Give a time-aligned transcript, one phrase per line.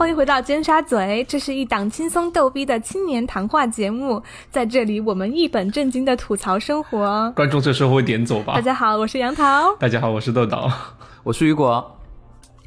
[0.00, 7.30] 欢迎回到尖沙咀，这是一档轻松逗逼的青年谈话节目，在这里我们一本正经的吐槽生活。
[7.36, 8.54] 观众这时候会点走吧？
[8.54, 9.76] 大家好，我是杨桃。
[9.78, 10.56] 大家好，我是豆豆。
[11.22, 11.99] 我是雨果。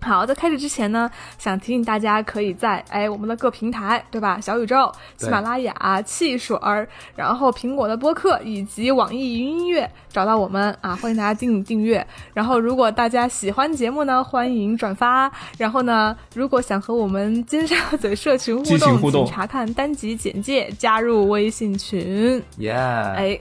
[0.04, 4.40] 好，在开始之前呢，想提醒大家，可以在哎我们的各平台，对吧？
[4.42, 12.06] 小宇宙、喜马拉雅、汽水儿，然后苹果的播客以及网易云音乐找到我们啊，欢迎大家订订阅。
[12.34, 15.32] 然后，如果大家喜欢节目呢，欢迎转发。
[15.58, 22.44] 然后呢，如果想和我们尖沙咀社群互动，互动请查看单集简介，加入微信群。
[22.58, 22.74] 耶！
[22.74, 23.40] 哎，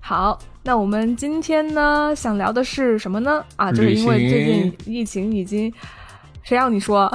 [0.00, 0.38] 好。
[0.66, 3.44] 那我们今天呢，想聊的是什么呢？
[3.56, 5.70] 啊，就是因为最近疫情已经，
[6.42, 7.12] 谁让你说？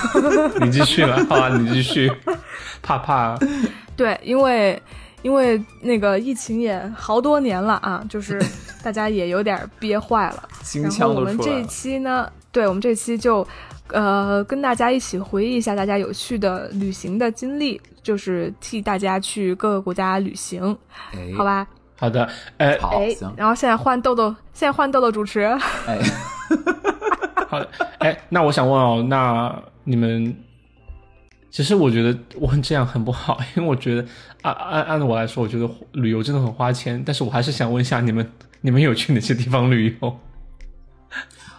[0.60, 2.12] 你继续了，好啊，你继续。
[2.82, 3.38] 怕怕。
[3.96, 4.80] 对，因为
[5.22, 8.38] 因为那个疫情也好多年了啊，就是
[8.82, 10.46] 大家也有点憋坏了。
[10.82, 13.46] 然后我们这一期呢，对我们这期就
[13.92, 20.76] 呃跟大家一起回忆一下大家有趣的旅行的经历，就是替大家去各个国家旅行，
[21.34, 21.66] 好吧？
[22.00, 25.42] 好的，哎，好，行然后现在换豆豆，现在换豆豆主持。
[25.42, 25.98] 哎，
[27.46, 30.34] 好的，哎，那我想问哦，那你们，
[31.50, 34.06] 其实我觉得问这样很不好， 因为我觉得
[34.40, 40.18] 按按按我来说，我觉得旅游真的很花钱，但是我还是想问一下你们，你们有去哪些地方旅游？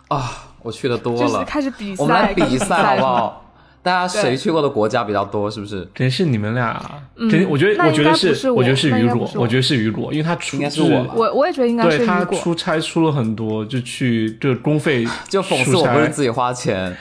[0.07, 3.50] 啊，我去的多了，开始比赛，我们来比赛好不好？
[3.83, 5.49] 大家谁去过的国家比较多？
[5.49, 5.79] 是不是？
[5.93, 6.79] 肯定是你们俩。
[7.15, 16.95] 肯定，我觉得，我觉得是，我觉得是雨果，我觉得是雨果，因为他出是我，我我也觉得应该是对他出差出了很多，就去就公费， 就讽刺我不是自己花钱，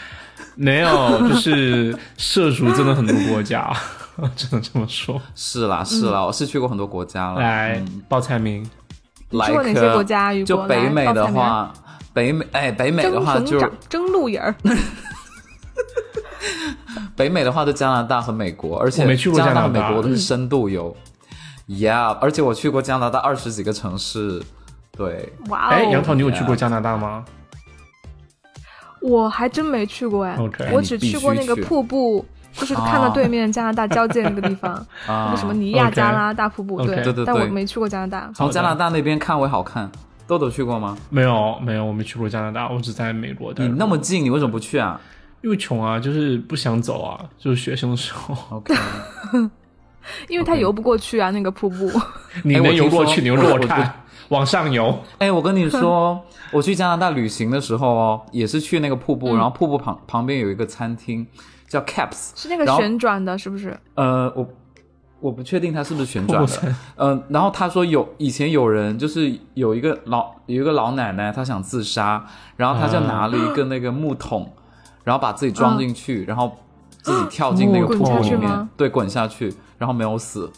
[0.54, 3.70] 没有，就是涉足真的很多国家，
[4.34, 5.20] 只能这么说。
[5.34, 7.40] 是啦，是啦，我是去过很多国家了。
[7.40, 8.68] 来报菜名，
[9.30, 10.32] 来去过哪些国家？
[10.44, 11.72] 就北美的话，
[12.14, 14.54] 北美哎，北美的话就蒸鹿眼儿。
[17.16, 20.94] 北美的话，就加拿大和美国，而且加拿大、和美国都是深度游。
[21.68, 24.42] Yeah，而且我去过加拿大二十几个城市。
[24.92, 25.70] 对，哇哦！
[25.70, 27.24] 哎，杨桃，你有去过加拿大吗？
[29.00, 30.36] 我还真没去过哎
[30.72, 32.22] 我只去过那个瀑布，
[32.52, 34.74] 就是看到对面加拿大交界那个地方，
[35.08, 36.84] 那个什么尼亚加拉大瀑布。
[36.84, 38.30] 对对对，但我没去过加拿大。
[38.34, 39.90] 从加拿大那边看会好看。
[40.26, 40.96] 豆豆去过吗？
[41.08, 43.66] 没有，没有，我没去过加拿大，我只在美国的。
[43.66, 45.00] 你那么近，你为什么不去啊？
[45.42, 48.36] 因为穷啊，就是不想走啊，就是学生的时候。
[48.58, 48.74] OK，
[50.28, 51.90] 因为他游不过去啊，那个瀑布。
[52.44, 54.98] 你能游过去，你落看往上游。
[55.18, 56.20] 哎，我跟你说，
[56.52, 61.26] 我去加拿大旅行的时候哦，也是去那个瀑布，然后瀑布旁旁边有一个餐厅
[61.66, 63.76] 叫 Caps，是那个旋转的，是不是？
[63.94, 64.48] 呃，我
[65.20, 66.74] 我不确定它是不是旋转的。
[66.96, 72.24] 嗯，然后他说有以前有人就是有一个老有一个老奶奶，她想自杀，
[72.56, 74.52] 然后她就拿了一个那个木桶。
[75.04, 76.56] 然后把自己装进去，然后
[77.02, 80.50] 自己跳进那个瀑布里面，对，滚下去，然后没有死。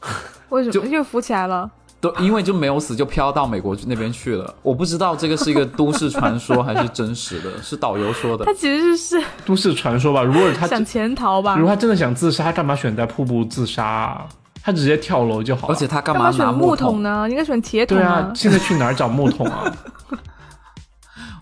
[0.50, 0.72] 为什么？
[0.72, 1.70] 就又浮起来了。
[2.00, 4.54] 对，因为就没有死，就飘到美国那边去了。
[4.62, 8.44] 我不知道这个是一个都市传说还是真实的， 是导游说的。
[8.44, 10.22] 他其实是都市传说吧？
[10.22, 11.56] 如果他想潜逃吧？
[11.56, 13.84] 如果他真的想自杀，他干嘛选在瀑布自杀？
[13.84, 14.26] 啊
[14.62, 15.74] 他直接跳楼就好了。
[15.74, 17.24] 而且他干嘛选木桶呢？
[17.30, 17.96] 应该选铁桶。
[17.96, 19.72] 对啊，现在去哪儿找木桶啊？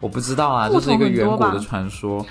[0.05, 2.25] 我不知道啊，这是一个远古的传说。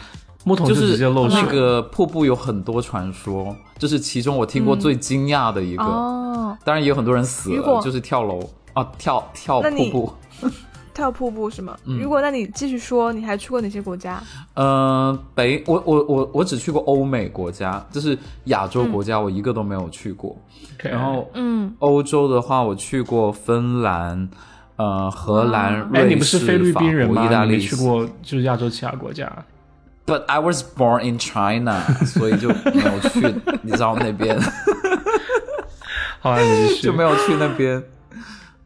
[0.44, 5.84] 木桶就是直接漏那个瀑布有很多传说，就是其中我听过最惊讶的一个。
[5.84, 8.40] 哦，当然也有很多人死了，就是跳楼
[8.74, 10.14] 啊，跳跳瀑布，
[10.94, 11.76] 跳瀑布是吗？
[12.00, 14.22] 如果那你继续说，你还去过哪些国家？
[14.54, 20.38] 呃，北我我我我只去过欧美国家，就是亚洲国家我一个都没有去过。
[20.78, 24.30] 然后嗯，欧洲的话我去过芬兰。
[24.84, 29.32] 呃，荷兰、瑞士、法国、意大利，去过就是亚洲其他国家。
[30.06, 34.38] But I was born in China， 所以就没有去，你知道那边。
[36.20, 36.36] 好，
[36.82, 37.82] 就没有去那边。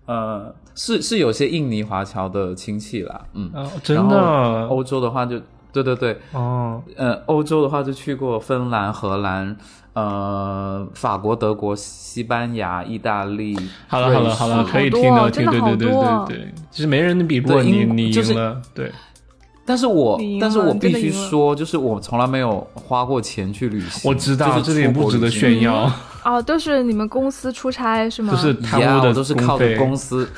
[0.07, 3.51] 呃，是是有些印尼华侨的亲戚啦，嗯，
[3.84, 4.67] 真的。
[4.67, 5.40] 欧洲的话就，
[5.72, 9.55] 对对对，哦，呃，欧洲的话就去过芬兰、荷兰。
[9.97, 13.58] 呃，法国、德国、西班牙、意大利，
[13.88, 18.91] 好了好了好了，可以听的听，对对对对对，其实没人能比过你，你赢了，对。
[19.66, 25.91] 但是我但是我必须说，就是我从来没有花过钱去旅行，我知道这点不值得炫耀。
[26.23, 28.32] 哦，都是你们公司出差是吗？
[28.32, 30.29] 都是贪污的，都是靠着公司，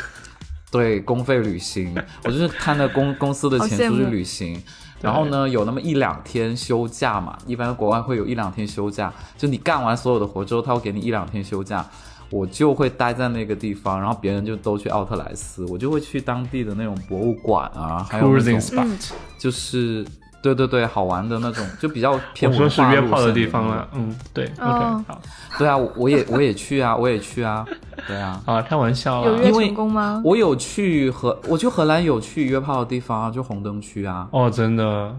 [0.72, 4.58] 对公费旅行，我就是贪着公公司的钱出去旅行。
[5.02, 11.86] 然后呢，有那么一两天休假嘛，一般国外会有一两天休假，就你干完所有的活之后，他会给你一两天休假，
[12.30, 18.98] 我就会待在那个地方，然后别人就都去奥特莱斯，我就会去当地的那种博物馆啊，还有那种
[19.38, 20.06] 就是
[20.42, 25.22] 对对对，好玩的那种，就比较偏我说是文化路约炮的地方了，嗯，对哦，OK，好，
[25.58, 27.66] 对啊，我我也我也去啊，我也去啊，
[28.08, 30.22] 对啊， 啊，开玩笑啊，有约成功吗？
[30.26, 35.16] 我有去荷，我去荷兰有去约炮的地方啊，就红灯区啊，哦，真的，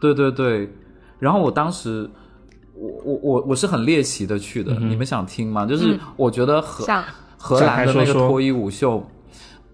[0.00, 0.68] 对对对，
[1.18, 2.08] 然后我当时。
[2.72, 5.66] 我我我我是很猎奇的去的，嗯你们想听吗？
[5.66, 6.00] 就是嗯。
[6.16, 7.04] 我觉得荷、想。
[7.36, 9.06] 荷兰的那个脱衣舞秀，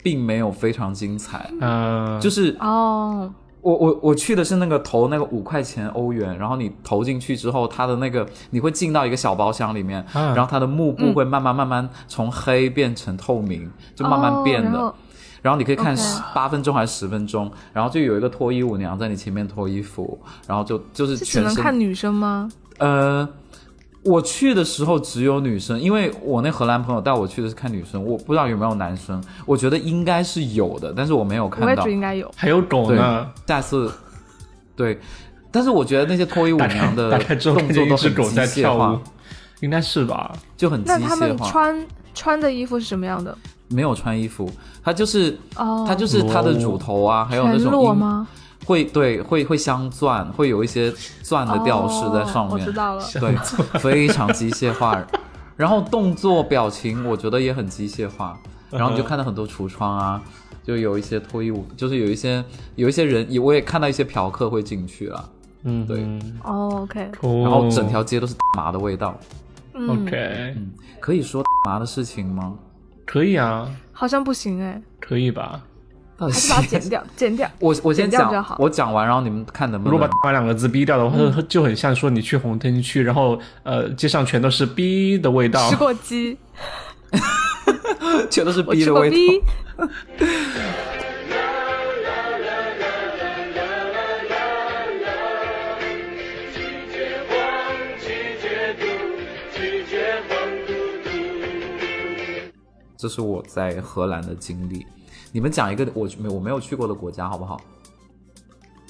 [0.03, 3.33] 并没有非常精彩，嗯，就是哦，
[3.67, 14.79] 我我我去的是那个投那个五块钱欧元，然后你投进去之后，它的那个你会进到一个小包厢里面，啊然后它的幕布嗯会慢慢慢慢从黑变成透明，就慢慢变的。
[14.79, 14.95] 哦
[15.43, 22.49] 然后你可以看十八分钟还是十分钟，然后就有一个脱衣舞娘在你前面脱衣服，然后就就是是只全身能看女生吗？
[22.79, 23.29] 呃。
[24.07, 31.85] 我去的时候只有女生，因为我那荷兰朋友带我去的是看女生，我不知道有没有男生，我觉得应该是有的，但是我没有我也觉看到。
[31.85, 32.31] 得应该有。
[32.37, 33.93] 还有狗呢，下次，
[34.77, 34.99] 对，
[35.51, 38.99] 但是我觉得那些脱衣舞娘的动作都是机狗在跳械化舞，，
[39.61, 40.33] 应该是吧？
[40.57, 41.37] 就很机那他们。
[41.39, 43.37] 穿穿的衣服是什么样的？
[43.69, 44.49] 没有穿衣服，
[44.85, 48.29] 他就是哦，他就是他的乳头啊，还有那全种阴裸吗？
[48.67, 50.93] 会对会会镶钻，会有一些
[51.23, 53.05] 钻的吊饰在上面哦我知，道了。
[53.21, 53.37] 对，
[53.81, 55.03] 非常机械化。
[55.57, 58.39] 然后动作表情我觉得也很机械化，
[58.71, 60.21] 然后你就看到很多橱窗啊，
[60.63, 65.29] 就有一些脱衣舞，就是有一些有一些人，我也看到一些嫖客会进去了，
[65.63, 66.05] 嗯，对
[66.45, 69.19] 哦，OK，然然后整条街都是麻的味道。
[69.73, 72.55] 嗯 OK，嗯，可以说麻的事情吗？
[73.07, 75.63] 可以啊，好像不行哎，可以吧？
[76.19, 77.51] 还是把它剪掉，剪掉。
[77.59, 81.19] 我我先讲我讲完，然后你们看能不能如果把“两个字逼掉的话，
[81.49, 85.77] 就很像说你去红灯区，然后呃街上全都是逼的味道吃。
[85.77, 86.39] 过鸡，
[88.31, 89.17] 全都是逼的味道。
[89.17, 89.43] 逼。
[102.99, 104.85] 这是我在荷兰的经历。
[105.33, 107.61] 你们讲一个我没我没有去过的国家好不好？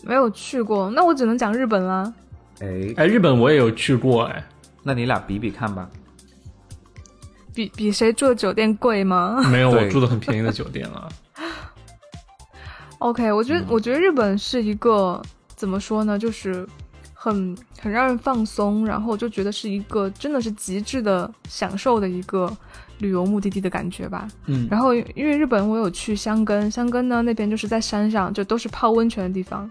[0.04, 2.12] 没有去过，那我只能讲日本啦。
[2.60, 4.46] 哎，哎，日本我也有去过，哎，
[4.82, 5.90] 那你俩比比看吧。
[7.52, 11.08] 比比谁住的酒店贵吗 没有，我住的很便宜的酒店了。
[12.98, 15.20] OK，我觉得、我觉得日本是一个
[15.56, 16.66] 怎么说呢，就是
[17.12, 22.54] 很很让人放松，然后就觉得是一个真的是极致的享受的一个
[22.98, 24.28] 旅游目的地的感觉吧。
[24.46, 29.70] 嗯，然后因为日本我有去箱根，箱根呢那边就是在山上，就都是泡温泉的地方。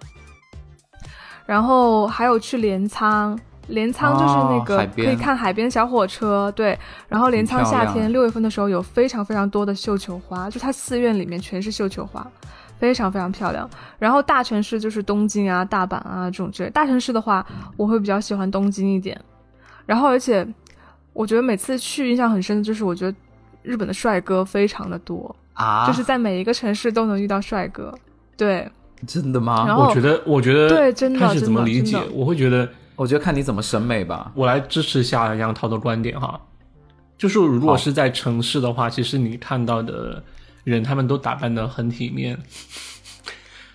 [1.46, 3.38] 然后还有去镰仓，
[3.68, 6.78] 镰仓就是那个、可以看海边小火车，对。
[7.08, 12.26] 然后镰仓夏天六月份的时候有非常非常多的绣球花，就它寺院里面全是绣球花，
[12.80, 13.70] 非常非常漂亮。
[14.00, 16.70] 然后大城市就是东京啊、大阪啊这种之类。
[16.72, 17.46] 大城市的话，
[17.78, 19.20] 我会比较喜欢东京一点。
[19.86, 20.44] 然后而且
[21.16, 23.18] 我觉得每次去印象很深的就是，我觉得
[23.64, 27.98] 日本的帅哥非常的多，啊，就是在每一个城市都能遇到帅哥。
[28.36, 28.70] 对，
[29.08, 29.64] 真的吗？
[29.66, 31.98] 然后我觉得，我觉得对真的看是怎么理解。
[32.12, 32.68] 我会觉得，
[32.98, 34.30] 我觉得看你怎么审美吧。
[34.36, 36.38] 我来支持一下杨涛的观点哈，
[37.18, 40.22] 就是如果是在城市的话，其实你看到的
[40.66, 42.38] 人，他们都打扮的很体面，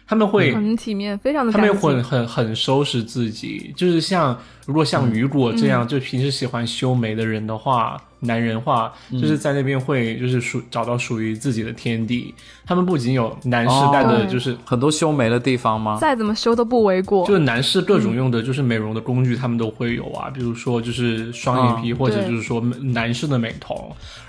[0.06, 2.02] 他们会很体面，非常的他们会。
[2.02, 4.38] 很很收拾自己，就是像
[4.70, 5.68] 如果像雨果这嗯。
[5.68, 12.32] 样，就平时喜欢修眉的人的话，男人话，就是在那边会就是属找到属于自己的天地。
[12.64, 14.26] 他们不仅有男士带的，哦。
[14.30, 15.98] 就是、很多修眉的地方吗？
[16.00, 17.26] 再怎么修都不为过。
[17.26, 23.76] 就是男士各种用的就是美容的工具，他们都会有啊，比如说就是双眼皮，嗯或者就是说男士的美瞳。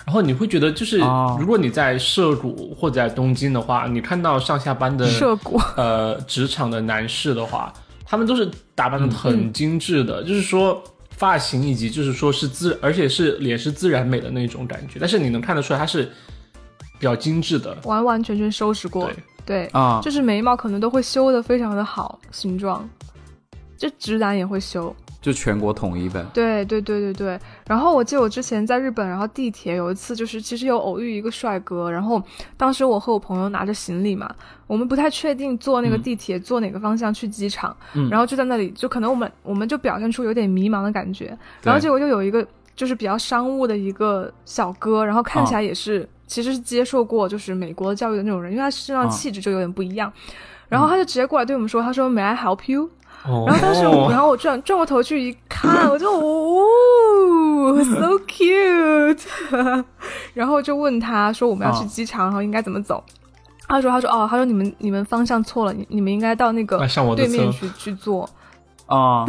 [0.05, 1.37] 然后你会觉得，就是哦。
[1.39, 7.71] 如果你在涩谷或者在东京的话，你看到上下班的涉谷，呃职场的男士的话，
[8.11, 16.03] 他们都是打扮的很精致的，就是说发型以及就是说是自，而且是脸是自然美的那种感觉，但是你能看得出来它是
[16.99, 19.05] 比较精致的，完完全全收拾过。
[19.05, 19.15] 对，
[19.45, 22.85] 对，啊，就是眉毛可能都会修的非常的好，形状，
[23.77, 24.93] 就直男也会修。
[25.21, 26.25] 就全国统一呗。
[26.33, 27.39] 对对对对对。
[27.67, 32.21] 然后我记得我之前在日本，然后地铁有一次就是其实有偶遇一个帅哥，然后
[32.57, 34.33] 当时我和我朋友拿着行李嘛，
[34.65, 50.11] 我们不太确定坐那个地铁、坐哪个方向去机场，嗯然后就在那里就可能我们我们就表现出有点迷茫的感觉，然后结果就有一个就是比较商务的一个小哥，然后看起来也是、其实是接受过就是美国教育的那种人，因为他身上啊气质就有点不一样。
[50.67, 52.89] 然后他就直接过来对我们说：“他说 May I help you？”
[53.27, 59.83] 哦然后当时我，然后我转转过头去一看，我就哦，so cute，
[60.33, 63.03] 然后就问他说我们要去机场，然后应该怎么走。
[63.67, 66.77] 他说他说哦，他说你们你们方向错了，你你们应该到那个
[67.15, 68.29] 对面去去坐。
[68.91, 69.25] 啊，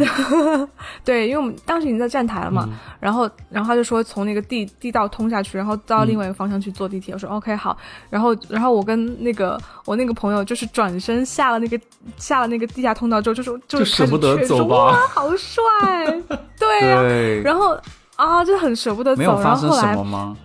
[1.05, 2.73] 对，因为我们当时已经在站台了嘛，嗯。
[2.99, 7.13] 然后然后他就说从那个地地道通下去，然后到另外一个方向去坐地铁。
[7.13, 7.77] 我说 OK 好，
[8.09, 11.79] 然后然后我跟那个我那个朋友就是转身下了那个
[12.17, 15.61] 下了那个地下通道之后，就是就就是舍不得走吧说哇，好帅，
[16.59, 17.77] 对啊，对，然后
[18.15, 20.37] 啊就很舍不得没有走，然发生后后来什么吗？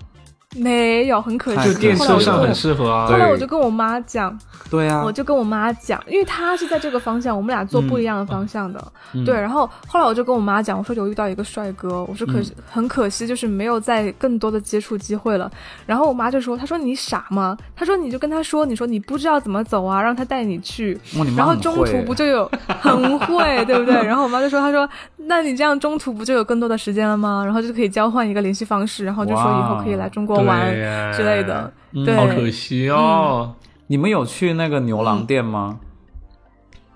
[0.56, 1.56] 没有，很可惜。
[1.58, 3.16] 后来我就跟我车上很适合啊后。
[3.16, 4.36] 来我就跟我妈讲，
[4.70, 8.82] 对啊我，就跟我妈讲，因为她是在这个方向，我们俩做不一样的方向的。
[9.12, 15.50] 嗯对，然后后来我就跟我妈讲，我说有遇到一个帅哥，我说可惜、很可惜，就是没有再更多的接触机会了。
[15.84, 17.56] 然后我妈就说，她说你傻吗？
[17.76, 20.98] 她说你就跟他说，你说你不知道怎么走啊，让他带你去。
[21.36, 22.50] 然后中途不就有
[22.80, 23.94] 很会，对不对？
[24.02, 27.42] 然后我妈就说，她说那你这样中途不就有更多的时间了吗？
[27.44, 30.70] 然后就可以交换一个联系方式，然后就说以后可以来中国玩
[31.12, 31.72] 之类的。
[32.16, 33.54] 好可惜哦。
[33.86, 35.78] 你们有去那个牛郎店吗？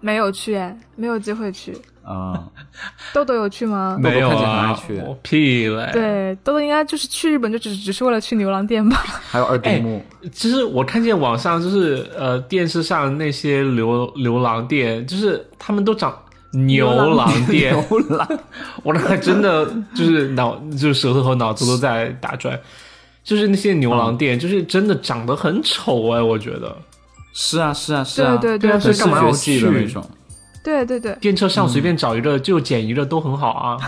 [0.00, 1.76] 没有去哎，没有机会去。
[2.04, 2.42] 啊，
[3.14, 3.96] 豆豆有去吗？
[3.98, 8.96] 没有啊去，我屁嘞！，对，豆豆应该就是去日本就只只是为了去牛郎店吧？
[9.30, 16.12] 还有二丁目，其实我看见网上就是呃电视上那些牛牛郎店，就是他们都长
[16.50, 18.28] 牛郎店， 牛郎，
[18.82, 22.58] 我那还真的就是脑就是舌头和脑子都在打转，
[23.24, 26.76] 就是那些牛郎店，就是真的长得很丑哎，我觉得。
[27.34, 30.04] 是啊是啊是啊，对对对啊很视所以干嘛要觉系的那种。
[30.62, 33.78] 对对对，电车上随便找一个就捡一个都很好啊。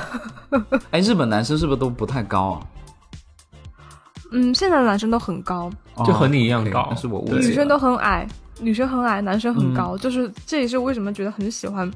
[0.90, 2.60] 哎，日本男生是不是都不太高啊？
[4.32, 6.88] 嗯，现在的男生都很高，哦就和你一样高。
[6.90, 7.48] 那是我误对解了。
[7.50, 8.26] 女生都很矮，
[8.60, 11.88] 女生很矮，男生很高，嗯就是这也是为什么觉得很喜欢，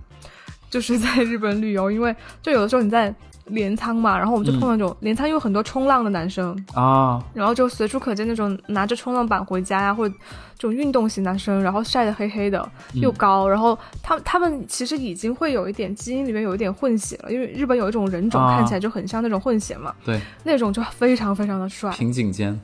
[0.71, 3.13] 就是在日本旅游，因为就有的时候你在
[3.51, 10.15] 镰仓嘛，然后我们就碰到那种镰仓有很多冲浪的男生，啊，然后就随处可见那种拿着冲浪板回家呀，或者
[10.59, 18.59] 这种运动型男生，然后晒得黑黑的，又高，然后他他们其实已经会有一点基因里面有一点混血了，因为日本有一种人种啊。
[18.59, 22.61] 看起来就很像那种混血嘛，对，那种就非常非常的帅，平颈间，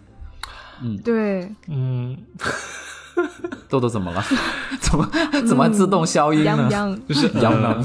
[1.05, 2.19] 对，嗯，
[3.69, 4.25] 豆豆怎么了？
[4.81, 5.11] 怎么
[5.47, 7.83] 怎么自动消音呢就是杨洋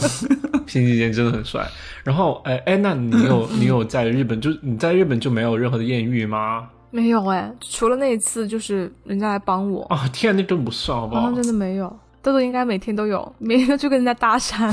[0.66, 1.68] 平井坚真的很帅。
[2.04, 6.68] 然后，哎哎，那你有 你有在日本就你在日本就没有任何的艳遇吗？
[6.92, 11.36] 没有哎，除了那一次就是人家来帮我，啊，天啊，那真不算好不好好像？
[11.36, 11.88] 真的没有。
[12.22, 14.70] 豆豆应该每天都有，每天都去跟人家搭讪。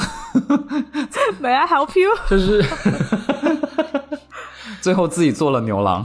[1.40, 2.10] May I help you？
[2.28, 2.64] 就是
[4.80, 6.04] 最后自己做了牛郎，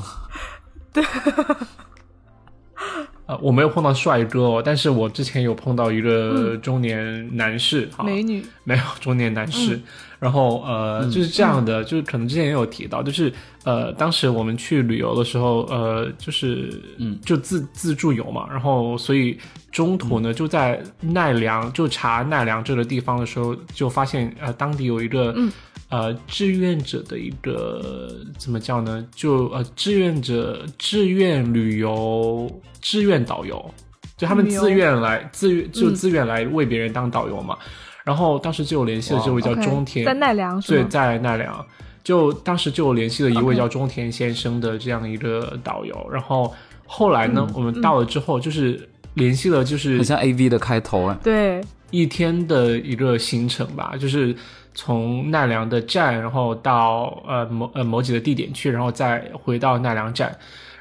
[3.32, 9.80] 呃，我没有碰到帅哥哦，但是我之前有碰到一个中年男士，哈美女，没有中年男士，
[10.20, 13.32] 然后呃，就是这样的，就是可能之前也有提到，就是
[13.64, 19.38] 呃，当时我们去旅游的时候，呃，就是嗯，就自自助游嘛，然后所以
[19.72, 25.50] 中途呢，就在奈良，就查奈良这个地方的时候，就发现呃，当地有一个嗯
[25.92, 29.06] 呃志愿者的一个怎么叫呢？
[29.14, 32.50] 就呃志愿者志愿旅游
[32.82, 33.64] 志愿导游，
[34.18, 37.56] 就他们自愿来自愿就嗯自愿来为别人当导游嘛。
[38.04, 41.64] 然后当时就有联系了这位叫中田，在奈良是对，在奈良，
[42.04, 46.10] 就当时就有联系了一位叫中田先生的这样一个导游。
[46.12, 46.52] 然后
[46.88, 51.20] 后来呢，嗯我们到了之后，就是联系了，就是很像 A V 的开头啊。
[51.22, 54.36] 对，一天的一个行程吧，就是
[54.74, 60.34] 从奈良的站，然后到呃某呃某几个地点去，然后再回到奈良站，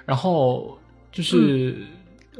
[0.06, 0.78] 然后
[1.10, 1.76] 就是、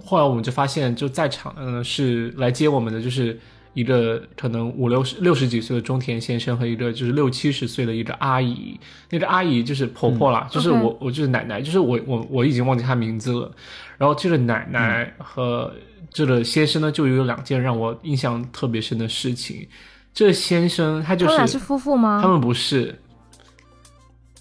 [0.05, 3.37] 后来我们就发现，就在场的呢是来接我们的，就是
[3.75, 8.79] 一个可能五六十六十几岁的中田先生和一个就是六七十岁的一个阿姨，
[9.09, 13.51] 那个阿姨就是婆婆啦，就是我我就是奶奶，就是我我我已经忘记她名字了。
[13.99, 15.73] 然后这个奶奶和
[16.11, 19.67] 这个先生呢，就有两件让我印象特别深的事情。
[20.13, 22.21] 这先生他就是他们俩是夫妇吗？
[22.23, 22.99] 他们不是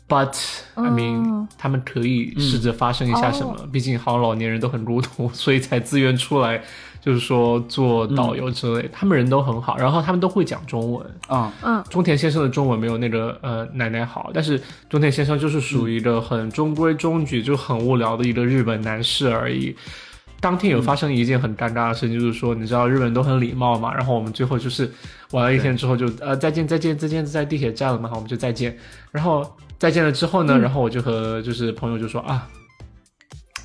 [0.08, 0.36] ，but
[0.76, 6.62] I 哦 mean，、他们可以试着发生一下什么，毕竟好像老年人都很孤独， 所以才自愿出来，
[7.00, 8.90] 就是说做导游之类的。
[8.92, 11.06] 他们人都很好，然后他们都会讲中文。
[11.28, 19.76] 啊，嗯，中田先生的中文没有那个呃奶奶好，但是中田先生就是属于一个很中规中矩、就很无聊的一个日本男士而已。
[20.42, 24.90] 当天有发生一件很尴尬的事情，就是说，你知道日本人都很礼貌嘛，然后我们最后就是
[25.32, 28.76] 玩了一天之后就呃再见再见再见，在地铁站了嘛，好我们就再见。
[29.12, 29.46] 然后
[29.78, 32.48] 再见了之后呢，然后我就和就是朋友就说啊，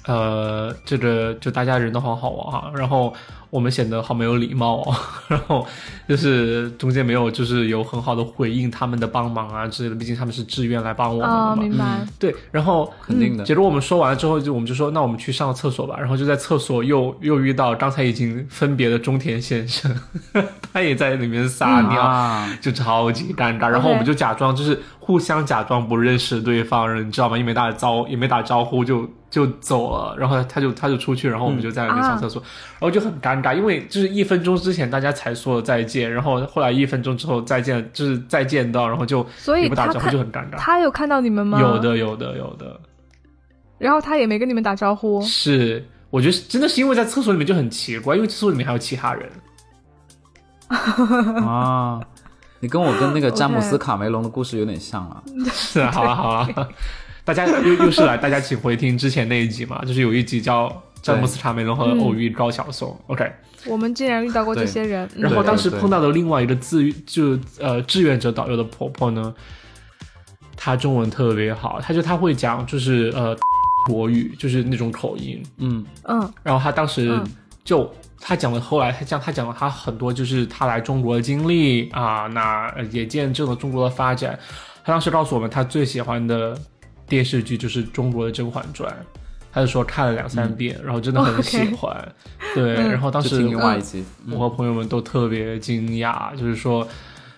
[0.06, 3.12] 呃，这个就大家人都很好玩哈，然后
[3.48, 4.94] 我们显得好没有礼貌哦，
[5.28, 5.66] 然后
[6.08, 11.62] 就是中间没有就是有很好的回应他们的帮忙啊之类的，毕竟他们是自愿来帮我们的哦，嘛。
[11.62, 12.06] 明白。
[12.18, 13.44] 对，然后肯定的。
[13.44, 15.96] 接着我们说完了之后，就我们就说，那我们去上厕所吧。
[15.98, 19.90] 然后就在厕所又又遇到刚才已经分别的中田先生，
[20.72, 23.68] 他也在里面撒尿，啊，就超级尴尬。
[23.68, 27.38] 然后我们就假装就是互相假装不认识对方，你知道吗？
[27.38, 30.16] 也没打招也没打招呼就就走了。
[30.16, 32.40] 然后他就他就出去，然后我们就在那边上厕所，
[32.78, 40.56] 然后就很尴尬，因为就是一分钟之前大家才说了再见，然后后来一分钟之后再见，就是再见到，然后就所以也不打招呼，他看就很尴尬。
[40.56, 41.60] 他有看到你们吗？
[41.60, 41.78] 有。
[41.78, 42.80] 的，有的，有的。
[43.78, 45.20] 然后他也没跟你们打招呼。
[45.22, 49.28] 是，我觉得真的是因为在厕所里面就很奇怪，因为厕所里面还有其他人。
[51.44, 52.00] 啊，
[52.60, 55.22] 你跟我跟那个詹姆斯 卡梅隆的故事有点像啊。
[55.52, 56.48] 是啊，好啊，好啊，
[57.24, 62.94] 大家又又是来，大家请回听之前那一集嘛， 就是有一集叫詹姆斯查梅隆和偶遇高晓松。
[63.06, 63.30] OK，
[63.66, 65.08] 我们竟然遇到过这些人。
[65.16, 69.34] 然后当时碰到的另外一个志就呃志愿者导游的婆婆呢，
[70.56, 73.36] 她中文特别好，她就她会讲就是呃
[73.88, 75.42] 国语，就是那种口音。
[75.58, 77.26] 嗯嗯然后她当时嗯
[77.64, 77.90] 就、
[78.20, 84.38] 他讲了，后来她讲她讲了她很多就是她来中国的经历啊，那呃也见证了中国的发展。
[84.84, 86.54] 她当时告诉我们，她最喜欢的
[87.06, 88.90] 电视剧就是中国的《甄嬛传》，
[89.52, 92.14] 他就说看了两三遍，然后真的很喜欢。
[92.54, 94.04] 对，嗯然后当时另外一集。
[94.30, 96.86] 我和朋友们都特别惊讶，就是说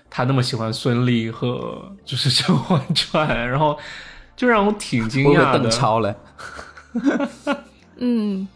[0.09, 3.79] 他那么喜欢孙俪和就是《甄嬛传》， 然后
[4.37, 5.69] 就让我挺惊讶的。
[5.69, 6.15] 超嘞。
[7.99, 8.47] 嗯，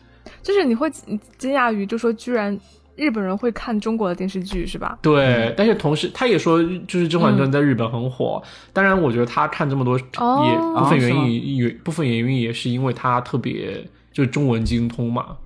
[0.42, 2.58] 就是你会惊惊讶于，就说居然
[3.00, 4.98] 日本人会看中国的电视剧是吧？
[5.00, 8.42] 对，但是同时他也说，就是《甄嬛传》在日本很火。
[8.74, 15.36] 当然，我觉得他看这么多，哦也部分原哦因也部分原因也是因为他特别就是中文精通嘛。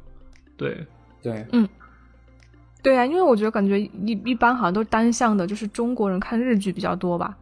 [0.56, 0.76] 对，
[1.22, 1.68] 对，嗯
[2.82, 7.36] 对啊，因为我觉得感觉一一般好像都是单向的，就是中国人看日剧比较多吧。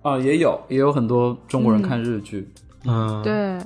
[0.00, 2.48] 啊，也有也有很多中国人看日剧，
[2.86, 3.22] 嗯，。
[3.22, 3.58] 对，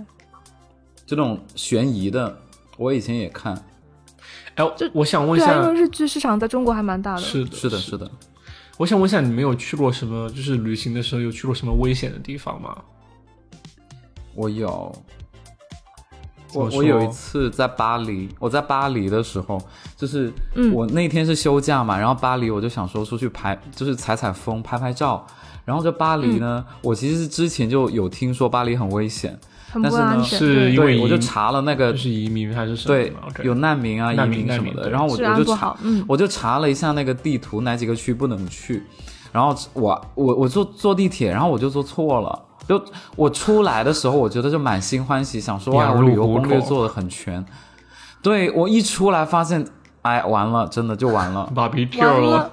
[1.06, 2.37] 这种悬疑的，
[2.76, 3.56] 我以前也看。
[4.54, 7.21] 哎，我想问一下啊，因下为，日剧市场在中国还蛮大的。
[7.21, 8.11] 是的，是的，是的。
[8.78, 10.28] 我想问一下，你们有去过什么？
[10.30, 12.76] 就是旅行的时候有去过什么危险的地方吗？
[14.34, 14.95] 我有，
[16.54, 19.60] 我我有一次在巴黎，我在巴黎的时候，
[19.97, 25.26] 就是嗯我那天是休假嘛，然后巴黎我就想说出去拍，就是采采风、拍拍照。
[25.65, 29.38] 然后这巴黎呢，嗯我其实是之前就有听说巴黎很危险，
[29.80, 30.25] 但是呢。
[30.25, 33.13] 是因为，我就查了那个就是移民还是什么对
[33.45, 35.76] 有难民啊、移难民民什么的，然后我我就查
[36.08, 38.82] 我就查了一下那个地图，哪几个区不能去。
[39.30, 42.39] 然后我我我坐坐地铁，然后我就坐错了。
[42.69, 42.80] 就
[43.17, 47.45] 我出来的时候，我觉得就满心欢喜，想说哇，我旅游攻略做的很全。
[48.23, 49.67] 对我一出来发现，
[50.02, 51.50] 哎，完了，真的就完了。
[51.56, 52.50] barbecue 完了了，，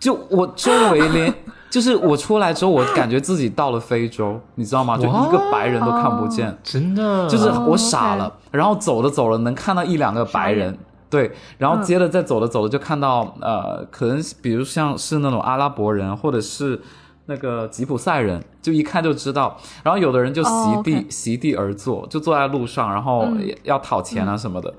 [0.00, 1.34] 就我周围连，
[1.74, 4.96] 就是我出来之后，我感觉自己到了非洲，你知道吗？
[4.96, 6.56] 就一个白人都看不见。
[6.62, 10.78] 真的就是哦我傻了，然后走着走着能看到一两个白人，
[11.10, 16.80] 对，然后嗯接着再走着走着就看到、呃，可能比如像是那种阿拉伯人或者是
[17.26, 19.56] 那个吉普赛人，就一看就知道。
[19.82, 24.72] 然后有的人就席哦地、席地而坐，就坐在路上，然后嗯要讨钱啊什么的。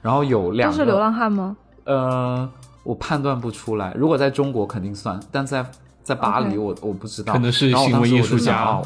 [0.00, 1.54] 然后有两个都是流浪汉吗？
[1.84, 2.48] 呃，
[2.82, 3.92] 我判断不出来。
[3.94, 5.66] 如果在中国肯定算，但在
[6.02, 7.32] 在巴黎我我不知道。
[7.32, 8.82] 可能是然后我行为艺当时我就术家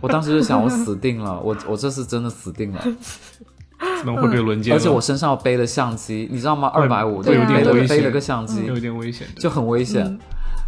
[0.00, 2.84] 我当时就想，我死定了，我我这次真的死定了。
[3.98, 4.74] 怎么会被轮奸？
[4.74, 6.70] 而且我身上背的相机，你知道吗？
[6.74, 9.26] 二百五，对有点背了危险背了个相机，有点危险。
[9.36, 10.04] 就很危险。
[10.04, 10.18] 嗯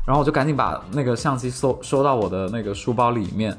[0.07, 3.53] 然后我就赶紧把那个相机收收到我的那个书包里面。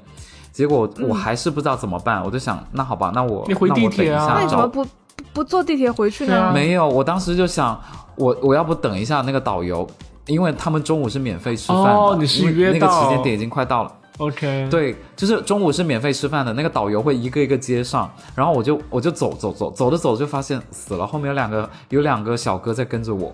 [0.53, 4.89] 结果我还是不知道怎么办，我就想，那好吧，那我你回那我地铁啊等一下那你怎么不不
[5.33, 6.53] 不坐地铁回去呢？
[6.53, 7.77] 没有，我当时就想，
[8.15, 9.85] 我我要不等一下那个导游，
[10.27, 13.93] 因为他们中午是免费吃饭的，哦你是因为那个时间点已经快到了。
[14.17, 23.31] OK，，对，就是中午是免费吃饭的，那个导游会一个一个接上，然后我就我就走走走走着走着就发现死了，后面有两个有两个小哥在跟着我，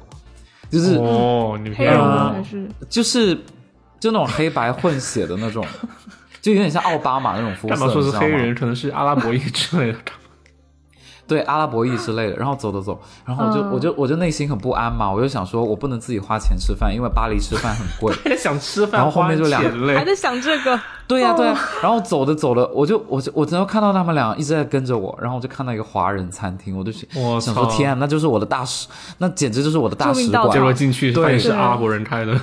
[0.69, 2.29] 就是、哦，你黑人吗？
[2.29, 3.33] 呃还是就是
[3.97, 5.65] 就那种黑白混血的那种，
[6.41, 8.53] 就有点像奥巴马那种肤色，干嘛说是黑人？
[8.53, 9.97] 可能是阿拉伯裔之类的。
[11.25, 18.13] 对阿拉伯裔之类的，然后走走走，然后我就、嗯我就我就内心很不安嘛，我就想说我不能自己花钱吃饭，因为巴黎吃饭很贵。
[18.23, 20.79] 还在想吃饭，然后后面就两花钱嘞还在想这个？
[21.07, 30.59] 对呀、对呀、哦然后走着走着，我就我就我真的看到他们俩一直在跟着我，然后我就看到一个华人餐厅，我就想我想说操天啊，那就是我的大使，那简直就是我的大使馆结。
[30.59, 32.39] 果进去对对发现是阿拉伯人开的。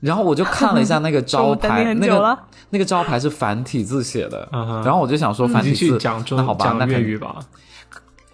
[0.00, 2.38] 然后我就看了一下那个招 牌，那个很久了
[2.70, 4.48] 那个招牌是繁体字写的，
[4.84, 7.36] 然后我就想说繁体字，讲中那好吧，那粤语吧。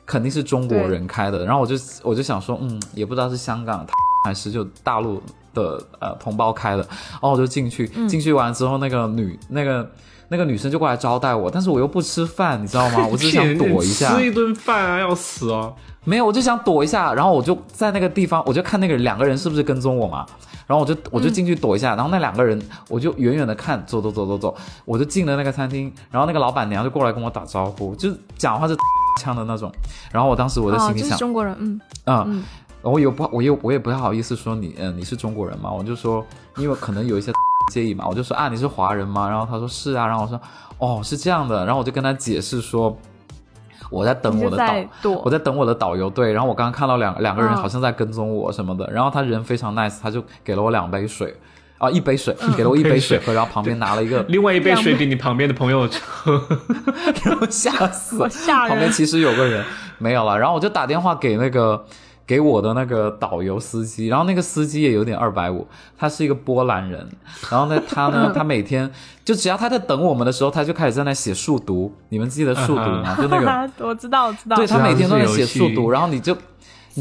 [0.08, 1.44] 肯定是中国人开的。
[1.44, 3.86] 然后我就我就想说，嗯，也不知道是香港
[4.24, 5.22] 还是就大陆
[5.54, 6.78] 的呃同胞开的。
[6.78, 9.88] 然后我就进去，进去完之后，那个女那个
[10.28, 13.06] 那个女生就过来招待我，但是我又不吃饭，你知道吗？
[13.12, 15.74] 我只想躲一下，吃一顿饭啊，要死哦！
[16.04, 20.24] 没有，我就想躲一下，然后我就在那个地方，我就看那个两个人是不是跟踪我嘛。
[20.66, 28.76] 然后我就我就进去躲一下，然后那两个人我就远远的看，走走走走走，我就进了那个餐厅，然后那个老板娘就过来跟我打招呼，就讲话是
[29.18, 29.72] 腔的那种，
[30.12, 32.44] 然后我当时我的心里想，中国人，嗯嗯，
[32.82, 36.24] 我也不我又我也不太好意思说你，嗯，你是中国人吗，我就说
[36.56, 37.32] 因为可能有一些
[37.72, 39.28] 介意嘛，我就说啊你是华人吗？
[39.28, 40.40] 然后他说是啊，然后我说
[40.78, 42.96] 哦是这样的，然后我就跟他解释说。
[43.90, 46.10] 我在等我的导，我在等我的导游。
[46.10, 48.86] 队，然后我刚刚看到两两个人好像在跟踪我什么的。
[48.92, 51.34] 然后他人非常 nice，他就给了我两杯水，
[51.78, 53.32] 啊，一杯水，给了我一杯水喝。
[53.32, 56.42] 然后旁边拿了一个，另外一杯水给你旁边的朋友喝，
[57.24, 58.68] 然后吓死，吓人。
[58.68, 59.64] 旁边其实有个人
[59.98, 61.84] 没有了，然后我就打电话给那个。
[62.28, 67.08] 给我的那个导游司机，然后那个司机也有点二百五，他是一个波兰人，
[67.50, 68.92] 然后呢，他呢，他每天
[69.24, 73.16] 就只要他在等我们的时候，他就开始在那写数独，你们记得数独吗？
[73.16, 76.36] 就那个， 我知道，我知道，对他每天都在写数独，然后你就。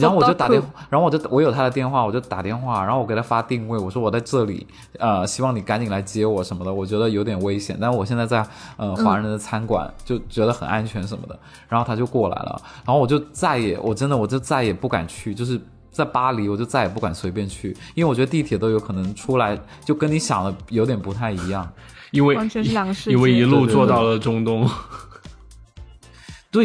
[0.01, 4.65] 然后我就打电，然后我就我有他的电话，我就打电话，然后我给他发定位，我说我在这里，
[4.99, 8.45] 呃，希望你赶紧来接我什么的，我觉得有点危险，但我现在在
[8.77, 15.59] 呃华人的餐馆，就觉得很安全什么的，然后他就过来了，然后我就再也，我真的我就再也不敢去，就是
[15.91, 21.67] 在巴黎，我就再也不敢随便去，因为我觉得地铁都有可能出来，就跟你想的有点不太一样，
[22.11, 24.61] 因为完全是两个世界，因为一路坐到了中东。
[24.63, 24.69] 对，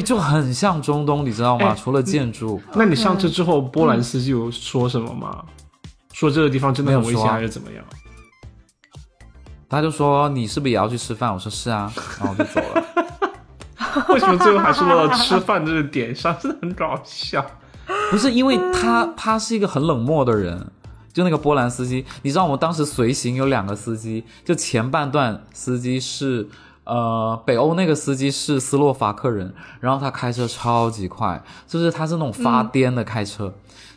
[0.00, 1.74] 就很像中东，你知道吗？
[1.74, 5.44] 除了建筑，那你上车之后，波兰司机有说什么吗？
[6.12, 7.84] 说这个地方真的很危险，还是怎么样？
[9.68, 11.32] 他就说你是不是也要去吃饭？
[11.34, 12.84] 我说是啊，然后就走了。
[14.14, 16.34] 为什么最后还是落到吃饭这个点上？
[16.38, 17.44] 真的很搞笑。
[18.10, 20.70] 不是因为他，他是一个很冷漠的人。
[21.12, 26.48] 就那个波兰司机，你知道我们当时随行有两个司机，就前半段司机是。
[26.84, 33.52] 呃，北欧那个司机是斯洛伐克人，然后他开车超级快，就是他是那种发癫的开车，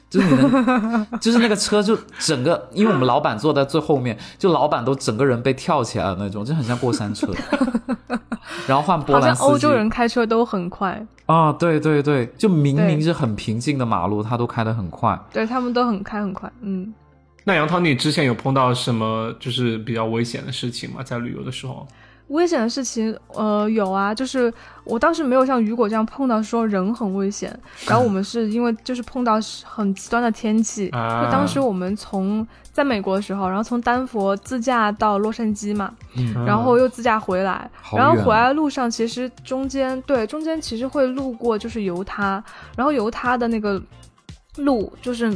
[0.10, 7.28] 就是你能， 就是那个车就整个，因为我们老板坐在最后面，就老板都整个人被跳起来了那种，就很像过山车。
[8.68, 16.94] 然后换波兰司机，欧洲人开车都很快啊，对对对，就明明是很平静的马路，他都开得很快，对他们都很开很快，嗯。
[17.44, 21.04] 那杨涛，你之前有碰到什么就是比较危险的事情吗？
[21.04, 21.88] 在旅游的时候？
[22.30, 24.52] 危险的事情，呃，有啊，就是
[24.84, 27.56] 我当时没有像雨果这样碰到说人很危险，
[27.88, 35.94] 然后我们是因为就是碰到很极端的天气，就当时我们从在美国的时候，然后从丹佛自驾到洛杉矶嘛，
[36.46, 42.44] 然后又自驾回来，然后回来的路上其实中间对中间其实会路过就是犹他，
[42.76, 43.82] 然后犹他的那个
[44.58, 45.32] 路就是。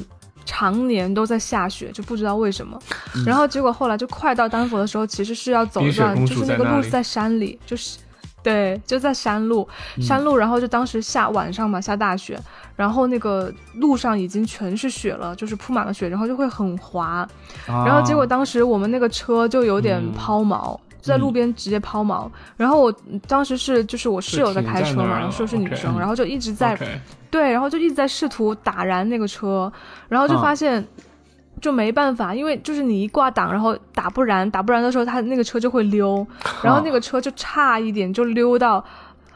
[0.49, 2.75] 常年都在下雪，就不知道为什么。
[3.23, 7.99] 然后结果后来就快到丹佛的时候，其实是要走一段，就是那个路是在山里，就是
[8.41, 9.67] 对，就在山路，
[10.01, 10.35] 山路。
[10.35, 12.39] 然后就当时下晚上嘛，下大雪，
[12.75, 17.27] 然后那个路上已经全是雪了，就是铺满了雪，然后就会很滑。
[17.67, 22.29] 然后结果当时我们那个车就有点抛锚，就在路边直接抛锚。
[22.57, 22.93] 然后我
[23.27, 26.77] 当时是就是我室友在开车嘛，然后说是女生，然后就一直在。
[27.31, 29.71] 对，然后就一直在试图打燃那个车，
[30.07, 30.83] 然后就发现
[31.61, 36.25] 就没办法，因为就是你一挂档，然后打不燃，打不燃的时候，他那个车就会溜，
[36.63, 38.83] 然后那个车就差一点就溜到，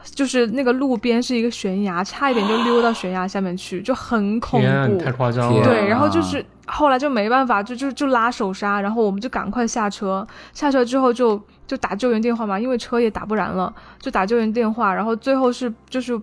[0.04, 5.64] 就是那个路边是一个悬崖，差一点就溜到悬崖下面去，就很恐怖，太夸张了。
[5.64, 16.20] 对，然后就是后来就没办法，就就就拉手刹，然后我们就赶快下车，下车之后就就打救援电话嘛，因为车也打不燃了，就打救援电话，然后最后是就是。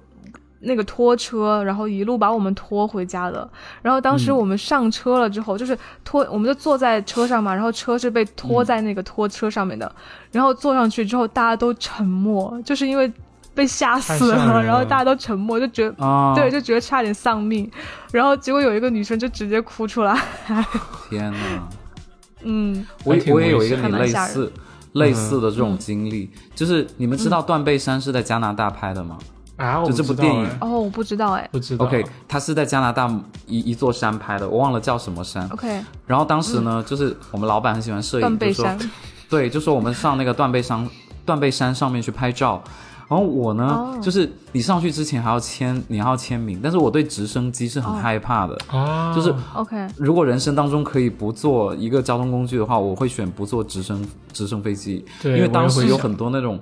[0.64, 3.50] 那个拖车，然后一路把我们拖回家的。
[3.82, 9.92] 然后当时我们上车了之后，就是拖，我们就坐在车上嘛，然后车是被拖在那个拖车上面的。
[10.32, 13.12] 然后坐上去之后，大家都沉默，就是因为
[13.54, 17.70] 被吓死了，然后大家都沉默，就觉得，对，就觉得差点丧命。
[18.12, 20.18] 然后结果有一个女生就直接哭出来。
[21.10, 21.38] 天呐，
[22.44, 24.52] 嗯，我我也有一个很类似
[24.94, 29.18] 类似的这种经历，就是你们知道《断背山》是在加拿大拍的吗？
[29.58, 30.50] 啊，就这部电影。
[30.60, 31.86] 哦，我不知道哎，不知道。
[31.86, 33.08] OK，他是在加拿大
[33.46, 35.48] 一一座山拍的，我忘了叫什么山。
[35.50, 38.80] OK，然后当时呢，就是我们老板很喜欢摄影，断背山，
[39.30, 40.90] 对，就说我们上那个断背山，
[41.26, 42.64] 断背山上面去拍照。
[43.12, 46.62] 然后我呢，就是你上去之前还要签，你还要签名。
[46.64, 48.58] 但是我对直升机是很害怕的，
[49.14, 49.86] 就是 OK。
[49.98, 56.58] 如果人生当中可以不坐一个交通工具的话，我会选不坐直升直升飞机，因为当时有很多那种。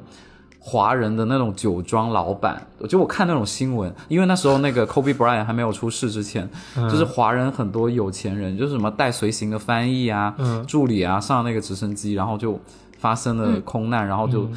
[0.62, 10.36] 华人的那种酒庄老板，就我看那种新闻，因为那时候那个 Kobe Bryant 还没有出事之前，就是华人很多有钱人，就是什么带随行的翻译啊、
[10.68, 12.60] 助理啊，上那个直升机，然后就
[13.00, 14.50] 发生了空难，然后就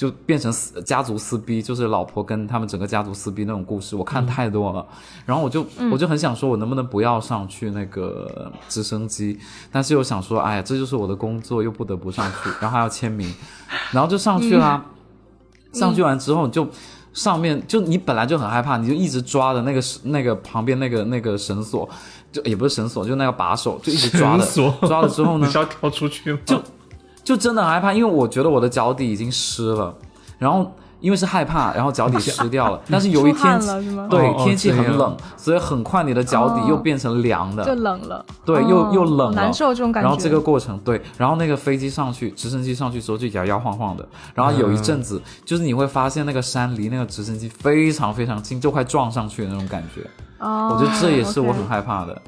[0.00, 4.86] 就变成撕家族撕逼，就是老婆跟他们整个家族撕逼那种故事，我看太多了，
[5.26, 9.38] 然后我就我就很想说，我能不能不要上去那个直升机，
[9.70, 13.30] 但是又想说，哎呀，这就是我的工作，又不得不上去，然后还要签名，
[13.90, 14.82] 然后就上去啦。
[15.74, 16.66] 上去完之后，就
[17.12, 21.86] 上面就你本来就很害怕，你就一直抓着那个那个旁边那个那个绳索，
[22.32, 24.44] 就也不是绳索，就那个把手，就一直抓着。
[24.88, 25.46] 抓了之后呢？
[25.46, 26.38] 你要跳出去吗？
[26.46, 26.58] 就
[27.22, 29.94] 就真的很害怕，因为我觉得我的脚底已经湿了，
[30.38, 30.70] 然后。
[31.00, 32.78] 因为是害怕，然后脚底湿掉了。
[32.90, 33.68] 但是由于天气
[34.10, 38.22] 对天气很冷，所以很快你的脚底又变成凉的，就冷了。
[38.44, 40.06] 对，又又冷了，难受这种感觉。
[40.06, 44.06] 然后这个过程，对，然后那个飞机上去，直升机上去之后就摇摇晃晃的。
[44.34, 50.06] 然后有一阵子，就是你会发现那个山离那个直升机非常非常近，就快撞上去的那种感觉。
[50.38, 52.20] 哦，我觉得这也是我很害怕的。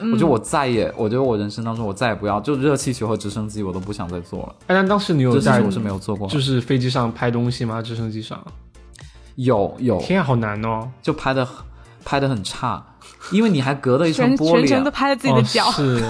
[0.00, 4.54] 我觉得我再也，我觉得我人生当中我再也不要，就热气球和直升机我都不想再做了。
[4.62, 7.82] 哎，但当时你有在我是没有做过，就是飞机上拍东西吗？
[7.82, 8.42] 直升机上
[9.34, 11.46] 有有，天啊，好难哦，就拍的
[12.04, 12.82] 拍的很差，
[13.30, 16.02] 因为你还隔了一层玻璃，全程都拍了自己的脚，是，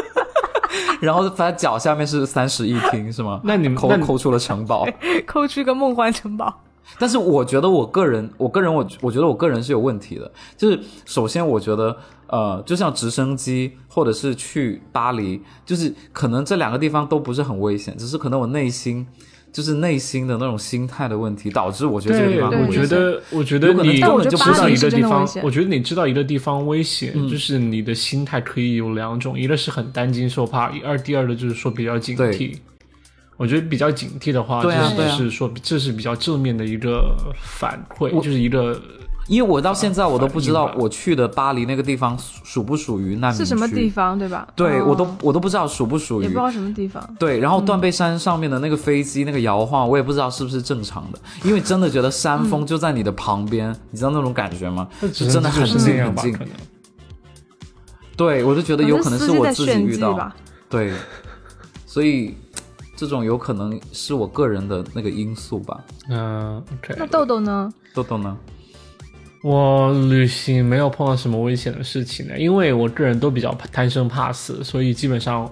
[1.00, 3.40] 然后反正脚下面是三室一厅是吗？
[3.44, 4.86] 那你们抠抠出了城堡，
[5.26, 6.62] 抠出一个梦幻城堡。
[6.98, 11.94] 但是我觉得我个人，我个人我我觉得我个人是有问题的，就是首先我觉得。
[12.28, 19.06] 呃，就像直升机，或者是去巴黎，就是可能这两个地方都不是很危险，只是可能我内心
[19.52, 32.56] 就是内心的那种心态的问题，导致我觉得这个地方我觉得，我觉得你根本就知道一个地方，我觉得你知道一个地方危险，就是你的心态可以有两种，一个是很担惊受怕，一二第二的就是说比较警惕。
[33.36, 34.70] 我觉得比较警惕的话，就
[35.16, 38.80] 是说这是比较正面的一个反馈，就是一个。
[39.28, 44.46] 因为我到现在我都不知道我去的巴黎那个地方属不属于难民区，是什么地方对吧？
[44.54, 47.02] 对我都我都不知道属不属于，也不知道什么地方。
[47.18, 54.88] 对，然后断背山上面的那个飞机那个摇晃，我也不知道是不是正常的，因为真的觉得山峰就在你的旁边，你知道那种感觉吗？
[55.12, 56.38] 是真的很近很近。
[58.16, 60.32] 对，我就觉得有可能是我自己遇到，
[60.70, 60.92] 对，
[61.84, 62.34] 所以
[62.94, 65.80] 这种有可能是我个人的那个因素吧。
[66.08, 66.94] 嗯，OK。
[66.96, 67.70] 那豆豆呢？
[67.92, 68.36] 豆豆呢？
[69.46, 75.48] 我旅行没有碰到什么危险的事情呢，因为我个人都比较贪生怕死，所以基本上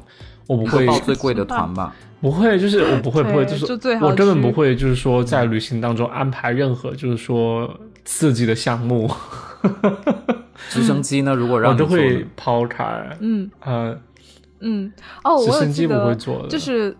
[0.48, 1.94] 我不会报最贵的团吧？
[2.20, 7.72] 不会，就是我不会，不会，就是我根本不会，就是说在旅行当中安排任何就是说
[8.04, 9.09] 刺激的项目。
[10.70, 11.33] 直升机呢？
[11.33, 13.16] 如果让我都会抛开。
[13.20, 13.96] 嗯呃
[14.59, 16.96] 嗯哦，直升机不会做的，就是。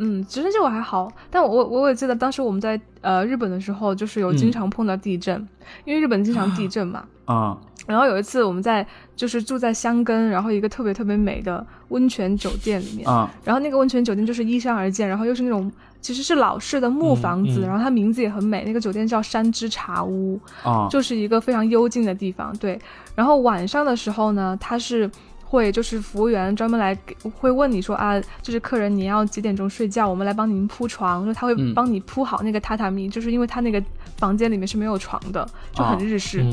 [0.00, 5.46] 嗯，直升机我还好，但我我我也记得当时我们在呃日本的时候，就是有经常碰到地震，
[5.84, 7.04] 因为日本经常地震嘛。
[7.24, 7.58] 啊。
[7.86, 13.08] 然后有一次我们在就是住在箱根，然后一个特别特别美的温泉酒店里面。
[13.08, 13.30] 啊。
[13.44, 20.38] 然后那个温泉酒店就是依山而建，然后又是那种其实是老式的木房子，然后它名字也很美，那个酒店叫山之茶屋。
[20.62, 20.86] 啊。
[20.90, 22.78] 就是一个非常幽静的地方，对。
[23.14, 25.10] 然后晚上的时候呢，它是。
[25.50, 33.82] 会就是服务员专门来给会问你说啊，就是客人你要几点钟睡觉，我们来帮您铺床，就他会帮你铺好那个榻榻米，就是因为他那个
[34.18, 36.44] 房间里面是没有床的，就很日式。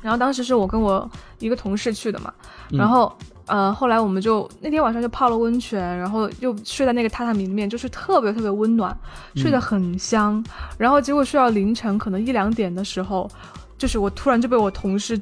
[0.00, 2.32] 然后当时是我跟我一个同事去的嘛，
[2.70, 3.12] 然后
[3.46, 8.96] 呃后来我们就那天晚上就泡了温泉，然后又睡在那个榻榻米里面，就是特别特别温暖，
[9.34, 10.42] 睡得很香。
[10.78, 13.28] 然后结果睡到凌晨可能一两点的时候，
[13.76, 15.20] 就是我突然就被我同事。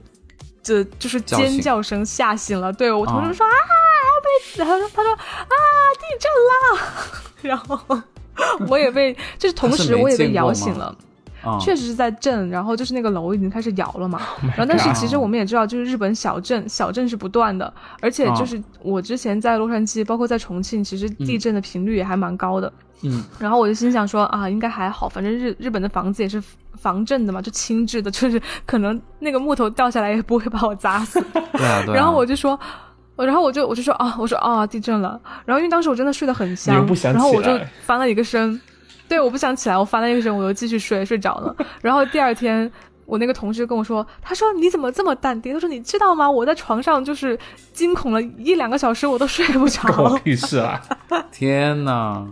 [0.68, 5.54] 这就是尖叫声吓醒了，对我同事说啊要被，然后他说啊
[5.98, 6.82] 地震了，
[7.40, 8.02] 然后
[8.68, 10.94] 我也被，就是同时我也被摇醒了，
[11.60, 14.20] 确实是在震，然后就是那个楼已经开始摇了嘛，
[14.56, 22.72] 然后但是其实我们也知道，就是日本小震小震是不断的，而且就是我之前在洛杉矶，包括在重庆，其实地震的频率也还蛮高的。
[23.02, 26.42] 嗯，然后我就心想说啊，应该还好，反正日日本的房子也是
[26.74, 31.24] 防震的嘛，就轻质的， 就是可能那个木头掉下来也不会把我砸死。
[31.32, 31.94] 对啊，对。
[31.94, 32.58] 然后我就说，
[33.16, 35.20] 然后我就我就说啊，我说啊，地震了。
[35.44, 36.74] 然后因为当时我真的睡得很香，
[37.04, 38.60] 然后我就翻了一个身，
[39.08, 41.56] 对，我不想起来，我翻了一个身，我又继续睡，睡着了。
[41.80, 42.70] 然后第二天，
[43.06, 45.54] 我那个同事跟我说，他说你怎么这么淡定？
[45.54, 46.30] 他说你知道吗？
[46.30, 47.38] 我在床上就是
[47.72, 50.18] 惊恐了一两个小时，我都睡不着。
[50.18, 50.80] 屁事啊！
[51.32, 52.24] 天哪！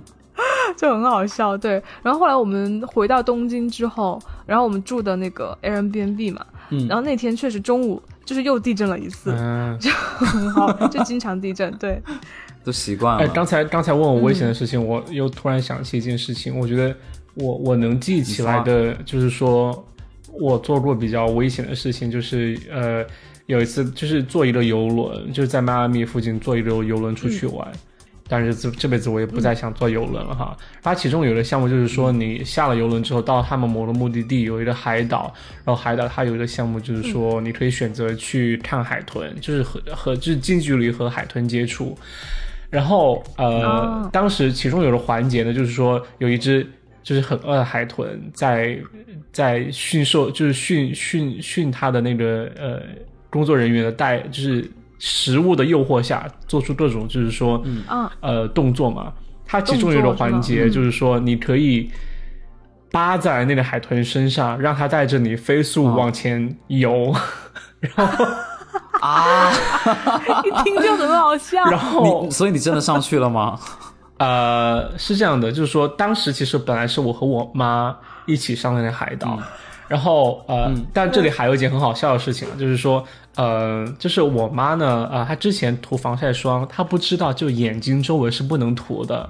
[0.77, 1.83] 就很好笑，对。
[2.03, 9.31] 然后后来我们回到东京之后，然后我们住的那个 Airbnb 嘛，嗯，然后那天确实中午就是又地震了一次，
[9.81, 12.03] 就很好，就经常地震，对。
[12.67, 13.23] 都习惯了。
[13.23, 16.93] 哎，刚才刚才问我危险的事情，我又突然想起一件事情，我觉得
[17.35, 19.87] 我我能记起来的，就是说
[20.33, 23.07] 我做过比较危险的事情，就是呃
[23.47, 27.71] 有一次就是坐一个游轮，就是在迈阿密附近坐一个游轮出去玩。
[28.29, 30.57] 但是这这辈子我也不再想坐游轮了哈。
[30.83, 35.33] 它其中有的项目就是说，你下了游轮之后，到他们某个目的地有一个海岛，
[35.65, 41.97] 然后海岛它有一个项目就是说，你可以选择去看海豚，就是和和就是近距离和海豚接触。
[42.71, 46.67] 然后呃，当时其中有个环节呢，就是说有一只
[47.03, 48.79] 就是很饿的海豚在
[49.33, 52.83] 在驯兽，就是训训训它的那个呃
[53.31, 57.83] 工作人员的带，就是食物的诱惑下，做出各种就是说嗯。
[58.21, 59.13] 呃动作嘛。
[59.49, 61.89] 它其中有一个环节就是说，你可以
[62.91, 67.15] 扒在那个海豚身上，让它带着你飞速往前游，
[67.79, 68.25] 然后
[69.01, 69.51] 啊，
[70.45, 71.65] 一听就很好笑。
[71.65, 73.59] 然后所以你真的上去了吗？
[74.19, 79.39] 呃，是这样的，就是说，当时其实本来是我和我妈一起上的那海岛，
[79.89, 83.05] 然后呃，但这里还有一件很好笑的事情啊，就是说，
[83.37, 89.29] 呃，就是我妈呢，呃，她之前涂防晒霜，她不知道就眼睛周围是不能涂的，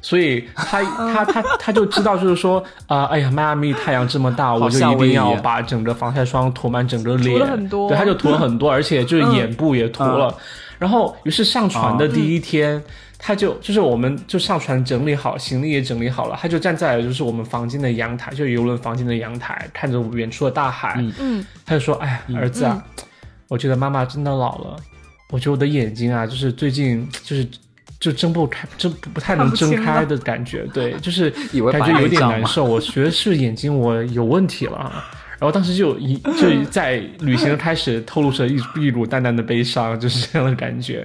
[0.00, 0.82] 所以她
[1.12, 7.88] 她她她就知道，就是说，啊、哎呀，迈阿密太阳这么大，我就一定要把整个防晒霜涂满整个脸，涂了很多。
[7.88, 10.34] 对，她就涂了很多，而且就是眼部也涂了，
[10.78, 12.82] 然后于是上船的第一天。
[13.22, 22.82] 他就就是我们就上船整理好行李也整理好了，他就站在就是我们房间的阳台，就游轮房间的阳台，看着远处的大海，嗯，他就说：“哎呀，儿子啊，
[23.48, 24.76] 我觉得妈妈真的老了，
[25.30, 27.46] 我觉得我的眼睛啊，就是最近就是
[28.00, 31.30] 就睁不开，睁不不太能睁开的感觉，对，就是
[31.70, 35.04] 感觉有点难受，我觉得是眼睛我有问题了啊。”
[35.40, 41.04] 然后当时就一 就在旅行的开始透露着一一股淡淡的悲伤，就是这样的感觉。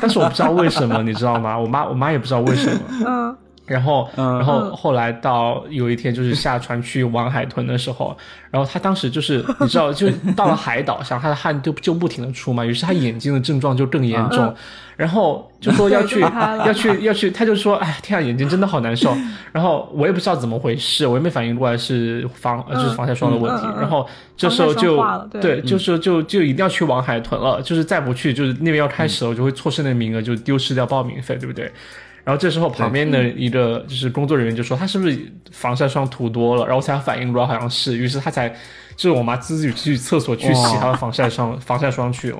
[0.00, 1.58] 但是我不知道为什么，你知道吗？
[1.58, 2.80] 我妈我妈也不知道为什么。
[3.04, 8.16] 嗯然后，嗯然后后来到有一天就是下船去玩海豚的时候，
[8.50, 14.54] 然后他当时就是你知道，就到了海岛上，他的汗就就不停的出嘛，于是他眼睛的症状就更严重，
[14.96, 19.14] 然后就说要去要去要去，他就说哎天啊，眼睛真的好难受。
[19.52, 23.66] 然后我也不知道怎么回事，我也没反应过来是防呃就是防晒霜的问题。
[23.80, 31.72] 然后这时候就对对，就是就就一定要去玩海豚了，就是再不去就是那边要开始了，我就会错失那个名额，就丢失掉报名费，对不对？
[32.26, 38.48] 然后这时候旁边的一个就是工作人员就说他是不是防晒霜涂多了，然后我才反应过来好像是，于是他才
[38.96, 42.38] 就是我妈自己去厕所去洗哇她的防晒霜防晒霜去了。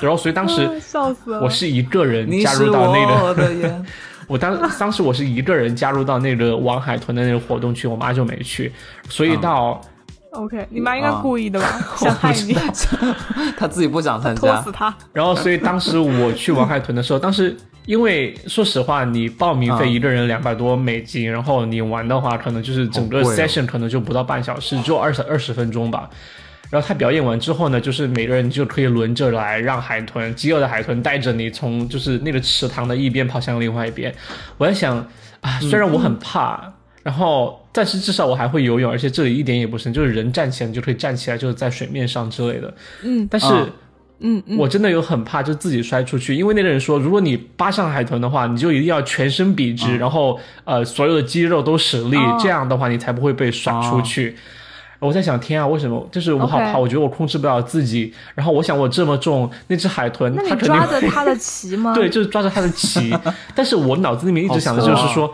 [0.00, 1.40] 然后所以当时啊笑死了。
[1.42, 3.86] 我是一个人加入到那个，我的眼，
[4.28, 8.72] 我当当时我是一个人加入到那个玩海豚的那个活动去，我妈就没去，
[9.10, 9.78] 所以到
[10.30, 11.80] OK，你妈应该啊故意的吧？
[11.96, 12.56] 想害你，
[13.58, 14.40] 他自己不想参加。
[14.40, 14.94] 拖死，他。
[15.12, 17.56] 然后，所以当时我去玩海豚的时候，当时
[17.86, 26.10] 因为说实话，你报名费嗯一个人两百多美金，然后你玩的话，可能就是整个 session 可能就不到半小时，只有二十二十分钟吧。
[26.68, 34.12] 然后他表演完之后呢，就是每个人就可以轮着来，让海豚饥饿的海豚带着你从就是那个池塘的一边跑向另外一边。
[34.58, 34.98] 我在想
[35.40, 36.72] 啊，虽然我很怕，
[37.04, 42.74] 然后但是至少我还会游泳，而且这里一点也不深，就是人站起来就可以站起来，就是在水面上之类的。
[43.04, 43.46] 嗯但是。
[43.46, 43.64] 啊
[44.20, 54.36] 嗯嗯，我真的有很怕，就自己摔出去，因为那个人说，如果你扒上海豚的话，你就一定要全身笔直，然后呃所有的肌肉都使力，哦这样的话你才不会被甩出去。
[54.98, 56.08] 我在想，天啊，为什么？
[56.10, 58.10] 就是我好怕我觉得我控制不了自己。
[58.34, 61.92] 然后我想，我这么重，那只海豚那你抓着它的鳍吗？
[61.94, 63.12] 对，就是抓着它的鳍。
[63.54, 65.30] 但是我脑子里面一直想的就是好说，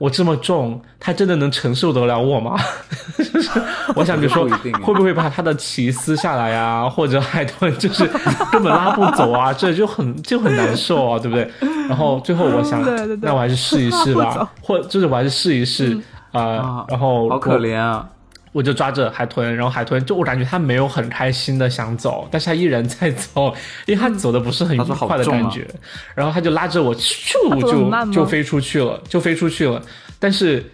[0.00, 2.56] 我这么重，他真的能承受得了我吗？
[3.18, 3.50] 就是
[3.94, 4.48] 我想，比如说
[4.82, 8.06] 会不会把他的鳍撕下来啊， 或者海豚就是
[8.50, 11.50] 根本拉不走啊， 这就很就很难受啊，对不对？
[11.86, 13.18] 然后最后我想，对对对。
[13.20, 15.94] 那我还是试一试吧，或就是我还是试一试
[16.32, 18.08] 啊、啊然后好可怜啊！
[18.52, 23.54] 我就抓着海豚，然后海豚就我感觉它没有很开心的想走，但是它依然在走，
[23.86, 25.66] 因为它走的不是很愉快的感觉，
[26.14, 29.80] 然后它就拉着我咻就就飞出去了，就飞出去了，
[30.18, 30.64] 但是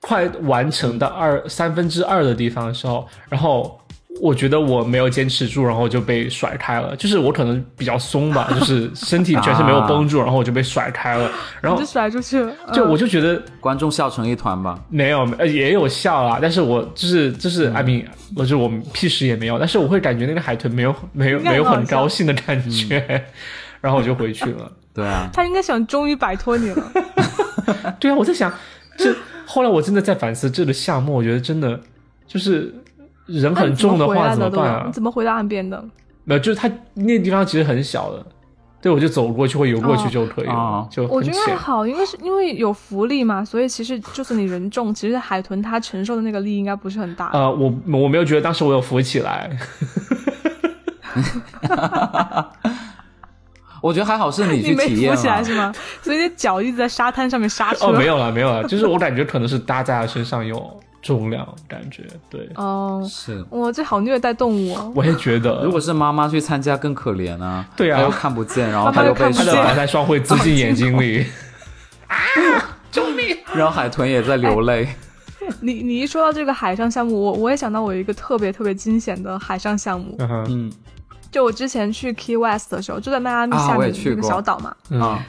[0.00, 3.78] 快完成到二三分之二的地方的时候，然后。
[4.24, 6.96] 我觉得我没有坚持住，然后就被甩开了。
[6.96, 11.30] 就是我可能比较松吧， 就是身体全是没有绷住，然后我就被甩开了。
[11.60, 12.50] 然后你就甩出去了。
[12.72, 14.80] 就嗯我就觉得观众笑成一团吧。
[14.88, 23.22] 没有，呃，也有笑啦，但是我就是就是嗯，I mean，我就我们屁事也没有，但是我会感觉那个海豚没有没有没有很高兴的感觉，
[23.82, 24.72] 然后我就回去了。
[24.94, 26.82] 对啊，他应该想终于摆脱你了。
[28.00, 28.50] 对啊，我在想，
[28.96, 29.14] 这
[29.44, 31.78] 后来我真的在反思这个项目，我觉得真的
[32.26, 32.74] 就是
[33.26, 35.82] 人很重的话怎么办啊你怎么回到岸边的？
[36.24, 38.24] 没有，就是它那个地方其实很小的，
[38.80, 41.22] 对，我就走过去或游过去哦就可以了，哦就我。
[41.22, 47.30] 觉得还好，因为是因为有浮力嘛，所以其实就算你人重，其实海豚它承受的那个力应该不是很大。
[47.32, 49.50] 呃，我我没有觉得当时我有浮起来，
[53.82, 55.16] 我觉得还好是你你没去体验了。
[55.16, 55.72] 浮起来是吗？
[56.00, 57.86] 所以你的脚一直在沙滩上面刹车。
[57.86, 64.90] 哦，没有了，没有了，就是我感觉可能是搭在他身上有重量，感觉对，哦，是，哇，这好虐待动物哦。
[64.96, 65.60] 我也觉得。
[65.62, 67.64] 如果是妈妈去参加更可怜啊。
[67.76, 71.26] 对啊她又看不见，然后又被他的白菜霜会滋进眼睛里，
[72.08, 72.16] 啊！
[72.90, 74.88] 救命然后海豚也在流泪。
[75.60, 80.16] 你你一说到这个海上项目，我我也想到我有一个特别特别惊险的海上项目。
[80.48, 80.72] 嗯
[81.34, 84.72] 就我之前去 Key West 的时候，就在迈阿密啊下面的那个小岛嘛，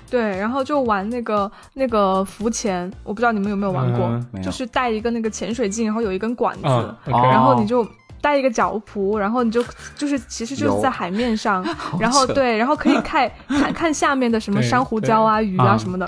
[0.08, 4.42] 对，然后就玩那个那个浮潜，我不知道你们有没有玩过，嗯。
[4.44, 7.84] 就是带一个那个潜水镜，然后有一根管子，然后你就
[8.22, 11.66] 带一个脚蹼，然后你就就是其实就是在海面上，
[12.00, 16.08] 然后对，然后可以看看看下面的什么珊瑚礁啊、鱼啊啊什么的。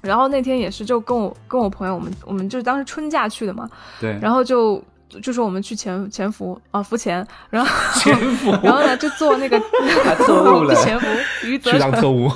[0.00, 3.70] 然后那天也是就跟我跟我朋友，我们我们就是当时春假去的嘛，
[4.00, 4.18] 对。
[4.20, 4.82] 然后就
[5.20, 9.60] 就是我们去潜潜伏啊浮潜，然后潜伏然后呢就做那个
[10.04, 11.06] 还特务嘞不 潜伏
[11.44, 12.30] 余则去当特务，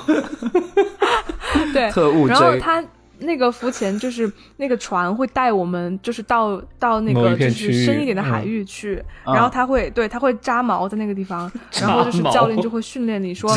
[1.72, 2.82] 对，特务然后他
[3.20, 11.50] 那个浮潜就是那个船会带我们，就是到到那个就是深一点的海嗯域去，嗯然后他会对他会扎锚在那个地方，
[11.80, 13.50] 然后就是教练就会训练你说，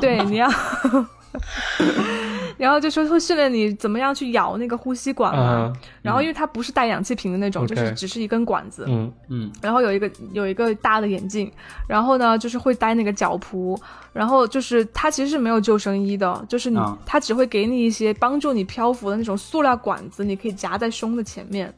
[0.00, 0.48] 对你要。
[2.56, 11.50] 然后就说会训练你怎么样去咬那个呼吸管嘛，嗯然后因为它不是带氧气瓶的那种就是只是一根管子，嗯嗯然后有一个有一个大的眼镜，
[11.88, 13.78] 然后呢就是会戴那个脚蹼，
[14.12, 21.72] 然后就是它其实是没有救生衣的，就是你、啊它只会给你一些帮助你漂浮的那种塑料管子，你可以夹在胸的前面。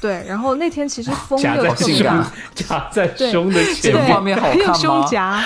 [0.00, 5.44] 对，然后那天其实风夹在又特别大，夹在胸的前对，这个画面好看吗用胸夹，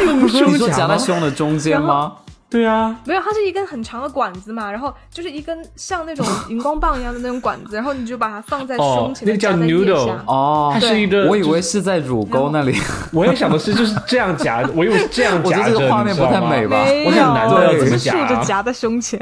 [0.00, 0.98] 用胸你说夹在？
[0.98, 2.12] 胸的中间吗？
[2.54, 10.24] 对啊，没有，它是一根很长的管子嘛，然后就是一根像那种荧光棒一样的那种管子， 然后你就把它放在哦胸前，那个叫夹在腋 noodle 下。
[10.28, 12.76] 哦它，是一个，我以为是在乳沟那里。
[13.12, 16.84] 我也想的是就是这样夹，我以为是这样我觉夹着，得这个画面不太美吧。
[16.84, 19.18] 没有，我想男的要怎么是夹竖着夹在胸前，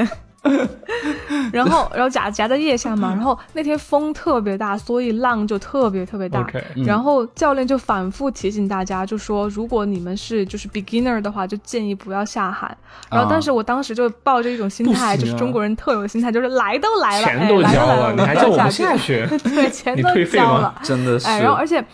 [1.57, 6.46] 然后然后夹夹在腋下嘛，然后那天风特别大，所以浪就特别特别大。
[6.86, 12.74] 然后教练就反复提醒大家，就说如果你们是就是 beginner 的话，就建议不要下海。
[13.11, 19.26] 然后，啊但是我当时就抱着一种心态，啊就是中国人特有的心态，就是来都来了，钱都交来了，了，你还叫我们下去？
[19.44, 20.74] 对，钱都退费吗交了。
[20.82, 21.84] 真的是，哎，然后而且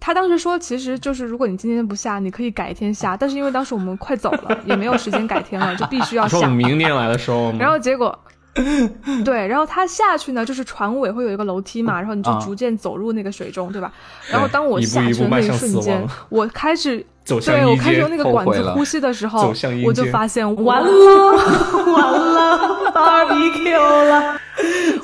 [0.00, 6.68] 他当时说，其实就是如果你今天不下，你可以改天下，但是因为当时我们快走了，也没有时间改天了，就必须要 说我们下。
[6.68, 8.16] 明年来的时候，然后结果。
[9.24, 13.92] 对，然后他下去呢，就是船尾会有一个楼梯嘛，然后你就啊逐渐走入那个水中，对吧？
[14.30, 20.90] 然后当我下去的那一瞬间，我开始 对我开始用那个管子呼吸的时 候我就发现完了，
[21.92, 24.40] 完了，barbecue 了。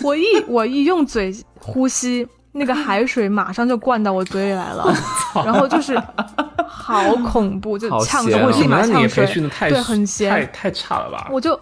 [0.03, 4.93] 我一我一用嘴呼吸，那个海水马上就灌到我嘴里来了，
[5.45, 6.01] 然后就是
[6.67, 9.27] 好恐怖，就呛水，我立马呛水
[9.69, 11.29] 对，很咸，太太差了吧？
[11.31, 11.59] 我就，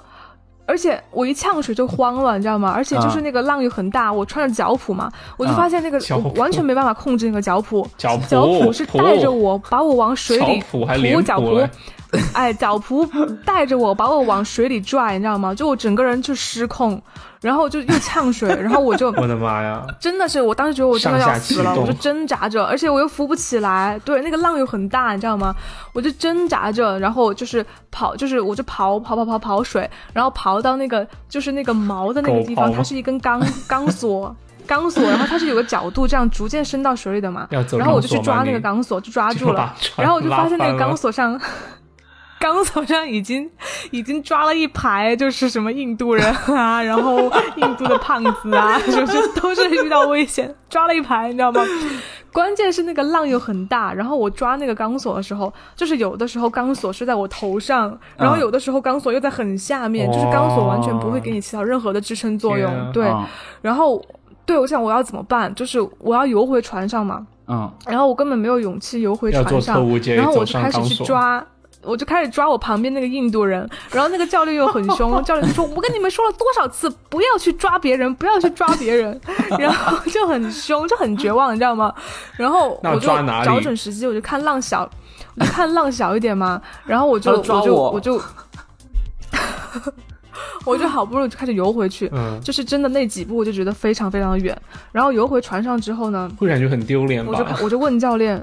[0.73, 2.73] 而且我一呛水就慌了，你知道吗？
[2.75, 8.17] 而且就是啊那个浪又很大，我穿着脚蹼嘛，我就发现那个、我完全没办法控制那个脚蹼，脚
[8.47, 11.69] 蹼是带着我把我往水里脚蹼脚蹼蹼。
[12.35, 13.09] 哎，脚蹼
[13.45, 15.55] 带着我把我往水里拽，你知道吗？
[15.55, 17.01] 就我整个人就失控，
[17.41, 19.83] 然后就又呛水，然后我就我的妈呀！
[19.99, 25.55] 真的是，我当时觉得我真的要死了，我就挣扎着，而且我又浮不起来，对，那个浪又很大，你知道吗？
[25.95, 34.35] 我就挣扎着，然后就是跑，就是我就跑跑跑跑跑水，然后跑到那个就是那个锚的那个地方，它是一根钢钢索。
[34.65, 37.49] 钢索，然后它是有个角度，这样逐渐伸到水里的嘛。
[37.51, 41.39] 然后我就去抓那个钢索就抓住了然后我就发现那个钢索上，
[42.43, 43.49] 钢索上已经
[43.93, 51.63] 已经抓了一排，就是什么印度人啊， 然后印度的胖子啊， 就是都是遇到危险，抓了一排，你知道吗？
[52.33, 62.93] 关键是那个浪又很大，然后我抓那个钢索的时候，就是有的时候钢索是在我头上，然后有的时候钢索又在很下面，就是钢索完全不会给你起到任何的支撑作用。
[62.93, 63.25] 对，嗯
[63.61, 64.03] 然后
[64.47, 65.55] 对我想我要怎么办？
[65.55, 69.77] 就是我要游回船上嘛，嗯，然后我根本没有勇气游回船上
[70.17, 71.45] 然后我就开始去抓。
[71.83, 79.21] 我就开始抓我旁边那个印度人，然后那个教练又很凶， 教练就说：“我跟你们说了多少次，不要去抓别人，不要去抓别人。”
[79.59, 81.93] 然后就很凶，就很绝望，你知道吗？
[82.37, 84.89] 然后我就抓哪找准时机，我就看浪小，
[85.37, 88.23] 我就看浪小一点嘛，然后我就 抓我就我我就
[90.65, 94.57] 我就好不容易就开始游回去，嗯，就是真的那几步我就觉得非常非常的远，
[94.93, 97.45] 然后游回船上之后呢，会感觉很丢脸我就？
[97.65, 98.41] 我就问教练，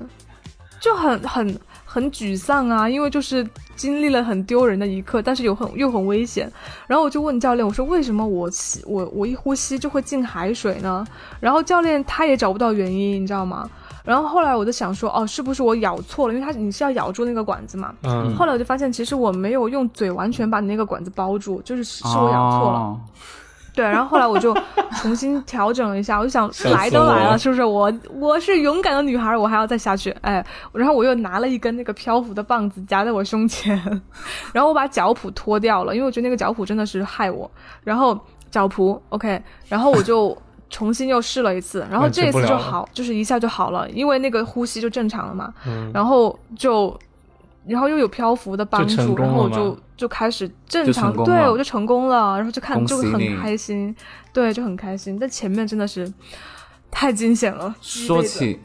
[0.81, 1.57] 就很很
[1.91, 6.51] 很沮丧啊，因为就是经历了很丢人的一刻，但是又很又很危险。
[6.85, 11.03] 然后我就问教练，我说为什么我吸我我一呼吸就会进海水呢？
[11.39, 13.67] 然后教练他也找不到原因，你知道吗？
[14.05, 16.33] 然后后来我就想说，哦，是不是我咬错了？
[16.35, 17.91] 因为他你是要咬住那个管子嘛。
[18.03, 22.79] 嗯后来我就发现，其实我没有用嘴完全把你那个管子包住，就是是我咬错了。
[22.79, 22.99] 哦
[23.79, 24.53] 对，然后后来我就
[25.01, 27.63] 重新调整了一下，我就想来都来了了，是不是？
[27.63, 33.79] 我我是勇敢的女孩，我还要再下去，哎，然后我又拿了一根那个漂浮的棒子夹在我胸前，
[34.51, 37.49] 然后我把脚蹼脱掉了，因为我觉得那个脚蹼真的是害我。
[37.83, 38.19] 然后
[38.51, 40.37] 脚蹼 OK，然后我就
[40.69, 45.53] 重新又试了一次，然后这一次就好，就是一下就好了，因为那个呼吸就正常了嘛。
[45.65, 46.99] 嗯，然后就，
[47.65, 53.93] 然后又有漂浮的帮助，然后我就就开始正常，对我就成功了，然后就看恭就很开心，
[54.31, 55.19] 对，就很开心。
[55.19, 56.09] 但前面真的是
[56.89, 57.75] 太惊险了。
[57.81, 58.57] 说起，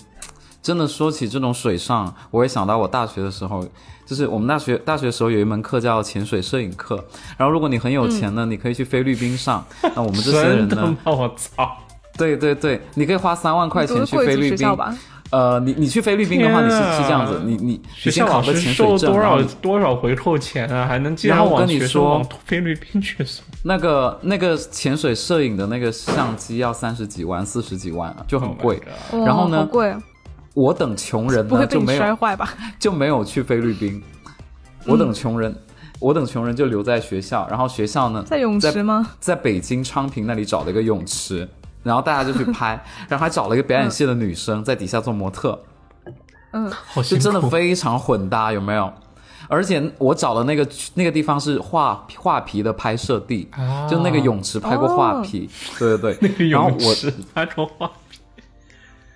[0.62, 3.66] 真的说起这种水上，我也想到我大学的时候，
[4.06, 6.94] 就是我们大学大学的时候有一门课叫潜水摄影课，
[7.36, 9.66] 然后如果你很有钱呢，你可以去菲律宾上。
[9.96, 11.78] 那我们这些人呢？，我操！
[12.16, 14.76] 对对对，你可以花三万块钱去菲律宾。
[14.76, 14.96] 吧？
[15.34, 20.86] 呃，你你去菲律宾的话，你是是这样子，你你学你先校老师考个潜水证，收多少多少回扣钱啊？
[20.86, 23.44] 还能竟然后我往跟你说菲律宾去送？
[23.64, 28.80] 那个那个潜水摄影的那个相机要三十几万、四十几万啊，就很 Oh 贵。
[29.10, 29.68] 然后呢
[30.54, 32.54] 我等穷人不会被你呢就没有摔坏吧？
[32.78, 34.00] 就没有去菲律宾。
[34.86, 35.52] 我等穷人，
[35.98, 39.04] 我等穷人就留在学校，然后学校呢在泳池吗？
[39.18, 41.48] 在北京昌平那里找了一个泳池，
[41.84, 42.70] 然后大家就去拍，
[43.08, 45.56] 然后还找了一个表演系的女生在底下做模特，
[46.50, 48.92] 嗯，好辛苦，就真的非常混搭，有没有？
[49.46, 53.86] 而且我找的那个那个地方是画画皮的拍摄地，啊。
[53.86, 56.18] 就那个泳池拍过画皮，对对对。
[56.26, 57.90] 那个然后我泳池拍过画，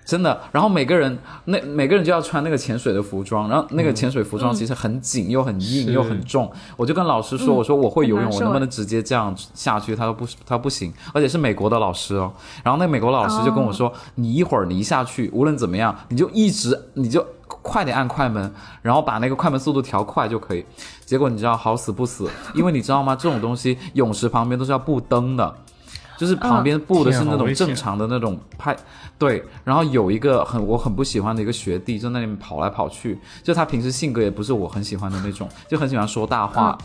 [0.09, 9.95] 真的，然后每个人那每个人就要穿那个潜水的服装，然后那个潜水服装其实很紧又很硬是又很重，我就跟老师说，我说我会游泳，我能不能直接这样下去？
[9.95, 12.33] 他说不，他不行，而且是美国的老师哦。
[12.63, 17.23] 然后那美国老师就跟我说，你一会儿你一下去，无论怎么样，你就一直你就
[17.61, 18.51] 快点按快门，
[18.81, 20.65] 然后把那个快门速度调快就可以。
[21.05, 23.15] 结果你知道好死不死，因为你知道吗？
[23.15, 25.55] 这种东西泳池旁边都是要布灯的。
[26.19, 28.75] 就是旁边布的是那种正常的那种派，
[29.17, 36.77] 对，然后有一个很我很不喜欢的一个学弟，就在那里面跑来跑去，就他平时性格也不是我很喜欢的那种，就很喜欢说大话，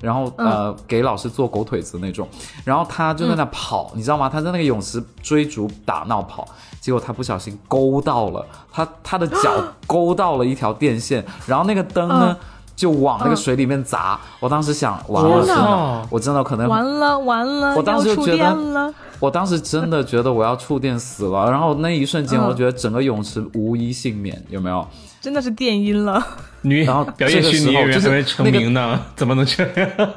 [0.00, 2.26] 然后呃给老师做狗腿子那种，
[2.64, 4.26] 然后他就在那跑，你知道吗？
[4.26, 6.48] 他在那个泳池追逐打闹跑，
[6.80, 12.34] 结果他不小心勾到了他他的脚勾到了一条电线，然后那个灯呢。
[12.78, 18.94] 就往那个水里面砸，我当时想，完了，我真的，我真的可能完了完了，我当时就觉得电了。
[19.18, 24.86] 我当时真的觉得我要触电死了，然后那一瞬间，嗯我觉得整个泳池无一幸免，有没有？
[25.20, 26.24] 真的是电音了，
[26.62, 30.10] 女然后表演虚拟演员这个时候就是还没成名呢，怎么能这样？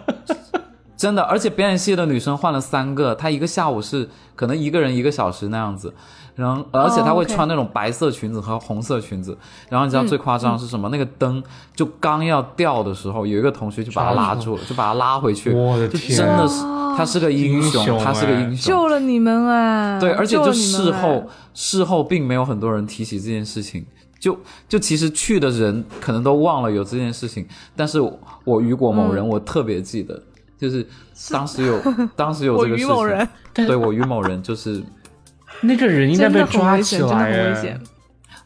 [1.02, 5.92] 真的，而且表演系的女生换了三个，她一个下午是可能一个人一个小时那样子，
[6.36, 9.36] 然后而且她会穿那种白色裙子和红色裙子，
[9.68, 10.90] 然后你知道最夸张是什么？
[10.90, 11.44] 那个灯
[11.76, 16.62] 就刚要掉的时候，有一个同学就把她拉住了，就把她拉回去， 我的天真的是
[16.96, 18.42] 他是个英英雄雄，他是个哎。
[18.42, 20.00] 英雄，救了你们哎！
[20.00, 21.24] 对，而且就事后哎，
[21.56, 23.84] 事后并没有很多人提起这件事情，
[24.20, 24.38] 就
[24.70, 30.22] 就其实去的人可能都忘了有这件事情，但是我我雨果某人我特别记得，
[30.62, 30.86] 就是
[31.32, 31.82] 当时有
[32.16, 34.82] 当时有这个事情，于某人对我于某人就是
[35.62, 37.82] 那个人应该被抓起来哎很危险。。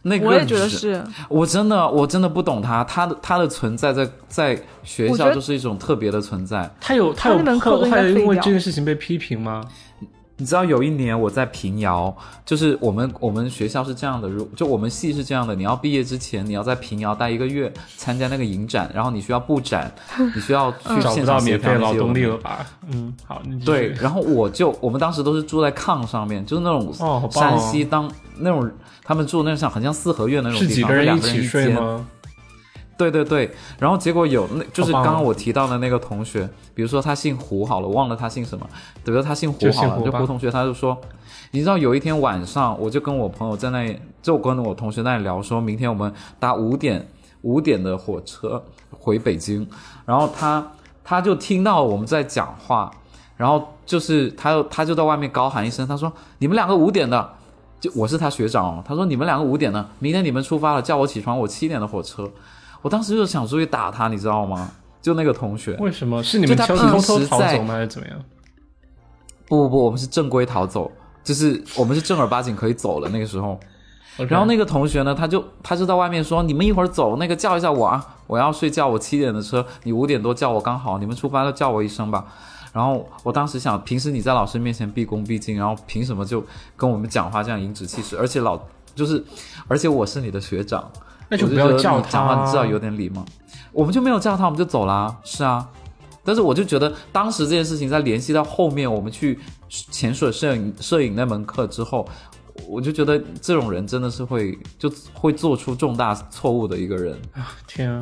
[0.07, 6.71] 那个我也觉得是，我真的我真的不懂他，他的他的存在在在学校就是一种特别的存在。
[6.79, 9.63] 他有他有课后都应该后来因为这件事情被批评吗？
[10.37, 12.13] 你知道有一年我在平遥，
[12.45, 19.89] 就是我们我们学校是这样的，如就我们系是这样的，你要毕业之前你要在平遥待一个月，参加那个影展，然后你需要布展，
[20.35, 22.65] 你需要去找不现场协到免费劳动力了吧？
[22.91, 28.69] 嗯，好，你对，然后我就我们当时都是住在炕上面，就是那种哦好棒山哦西当、那种
[29.03, 31.49] 他们住那种像很像四合院那种是地方，就几个人一起两个人一间。
[31.49, 32.05] 睡吗？
[32.97, 38.65] 对对对，然后结果有那就是刚刚我提到的那个同学，比如说他姓胡好了，忘了他姓什么，
[39.03, 40.97] 比如说他姓胡好了，胡就胡同学他就说，
[41.51, 47.07] 你知道有一天晚上，我就跟我朋友在那里，就跟我同学在那里聊，说明天我们搭五点
[47.41, 49.67] 五点的火车回北京，
[50.05, 50.65] 然后他
[51.03, 52.89] 他就听到我们在讲话，
[53.35, 57.33] 然后就是他他就在外面高喊一声，他说你们两个五点的。
[57.77, 62.27] 就我是他学长哦，他说你们两个五点的，明天你们出发了，叫我起床，我七点的火车。
[62.85, 64.69] 我当时就想出去打他，你知道吗？
[65.01, 67.73] 就那个同学，为什么是你们偷偷逃走吗？
[67.73, 68.23] 还是怎么样？
[69.47, 70.91] 不不不，我们是正规逃走，
[71.23, 73.09] 就是我们是正儿八经可以走了。
[73.09, 73.59] 那个时候，
[74.29, 82.23] 然后那个同学呢，他就他就在外面说：“你们一会儿走，那个叫一下我啊，我要睡觉，我七点的车，你五点多叫我刚好，你们出发了叫我一声吧。”
[82.71, 88.15] 然后我当时想，平时你在老师面前毕恭毕敬，然后凭什么就跟我们讲话这样颐指气使？
[88.15, 88.59] 而且老
[88.93, 89.25] 就是，
[89.67, 90.91] 而且我是你的学长，
[91.29, 92.09] 那就不要叫他。
[92.09, 93.25] 讲话你知道有点礼貌，
[93.71, 95.15] 我们就没有叫他，我们就走啦。
[95.23, 95.67] 是啊，
[96.23, 102.07] 但是我就觉得当时这件事情在联系到后面，我们去潜水摄影摄影那门课之后。
[102.69, 107.51] 我就觉得这种人真的是会就会做出重大错误的一个人啊！
[107.67, 108.01] 天啊，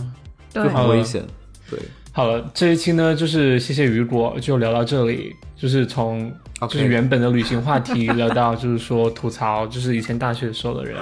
[0.52, 1.26] 就很危险。
[1.68, 1.80] 对，
[2.12, 6.32] 好了，这一期呢，就是谢谢雨果，就聊到这里，就是从
[6.70, 11.00] 就是原本的旅行话题聊到就是说吐槽，就是以前大学时候的人。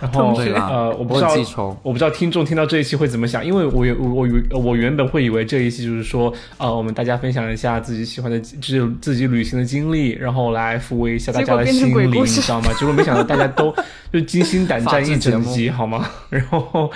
[0.00, 1.34] 然后呃，我不知道
[1.82, 12.72] 我不知道听众听到这一期会怎么想，因为我我我我原本会以为这一期就是说呃，我们大家分享一下自己喜欢的，就是自己旅行的经历，然后来抚慰一下大家的心灵，你知道吗？
[12.78, 13.74] 结果没想到大家都
[14.10, 16.08] 就惊心胆战一整集，好吗？
[16.30, 16.90] 然后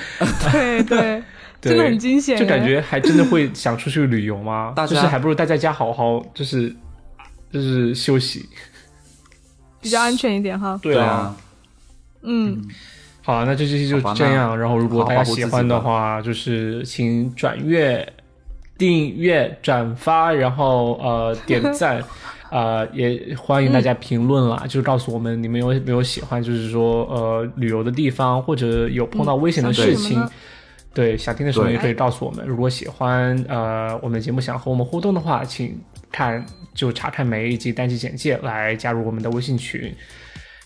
[0.51, 1.23] 对对，
[1.61, 4.73] 真的很惊险， 就感觉还真的会想出去旅游吗？
[4.89, 6.75] 就是还不如待在家好好就是
[7.53, 8.49] 就是休息，
[9.83, 10.81] 比较安全一点哈。
[10.83, 11.37] 对啊，
[12.23, 12.63] 嗯。
[13.25, 14.57] 好，那这期就这样。
[14.59, 18.07] 然后，如果大家喜欢的话，就是请转阅、
[18.77, 22.05] 订阅、转发，然后呃 点赞，
[22.51, 30.23] 呃也欢迎大家评论啦，就是告诉我们你们有没有喜欢，就是说呃旅游的地方，或者有碰到危险的事情，
[30.93, 32.47] 对想听的时候也可以告诉我们。
[32.47, 35.81] 如果喜欢呃我们的节目，想和我们互动的话，请
[36.13, 36.45] 看
[36.75, 39.91] 就查看每一集单集简介来加入我们的微信群。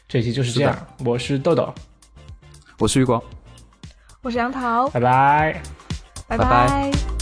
[0.08, 1.72] 这期就是这样，我是豆豆。
[2.78, 3.20] 我是余光，
[4.22, 5.62] 我是杨桃，拜拜，
[6.28, 7.17] 拜拜。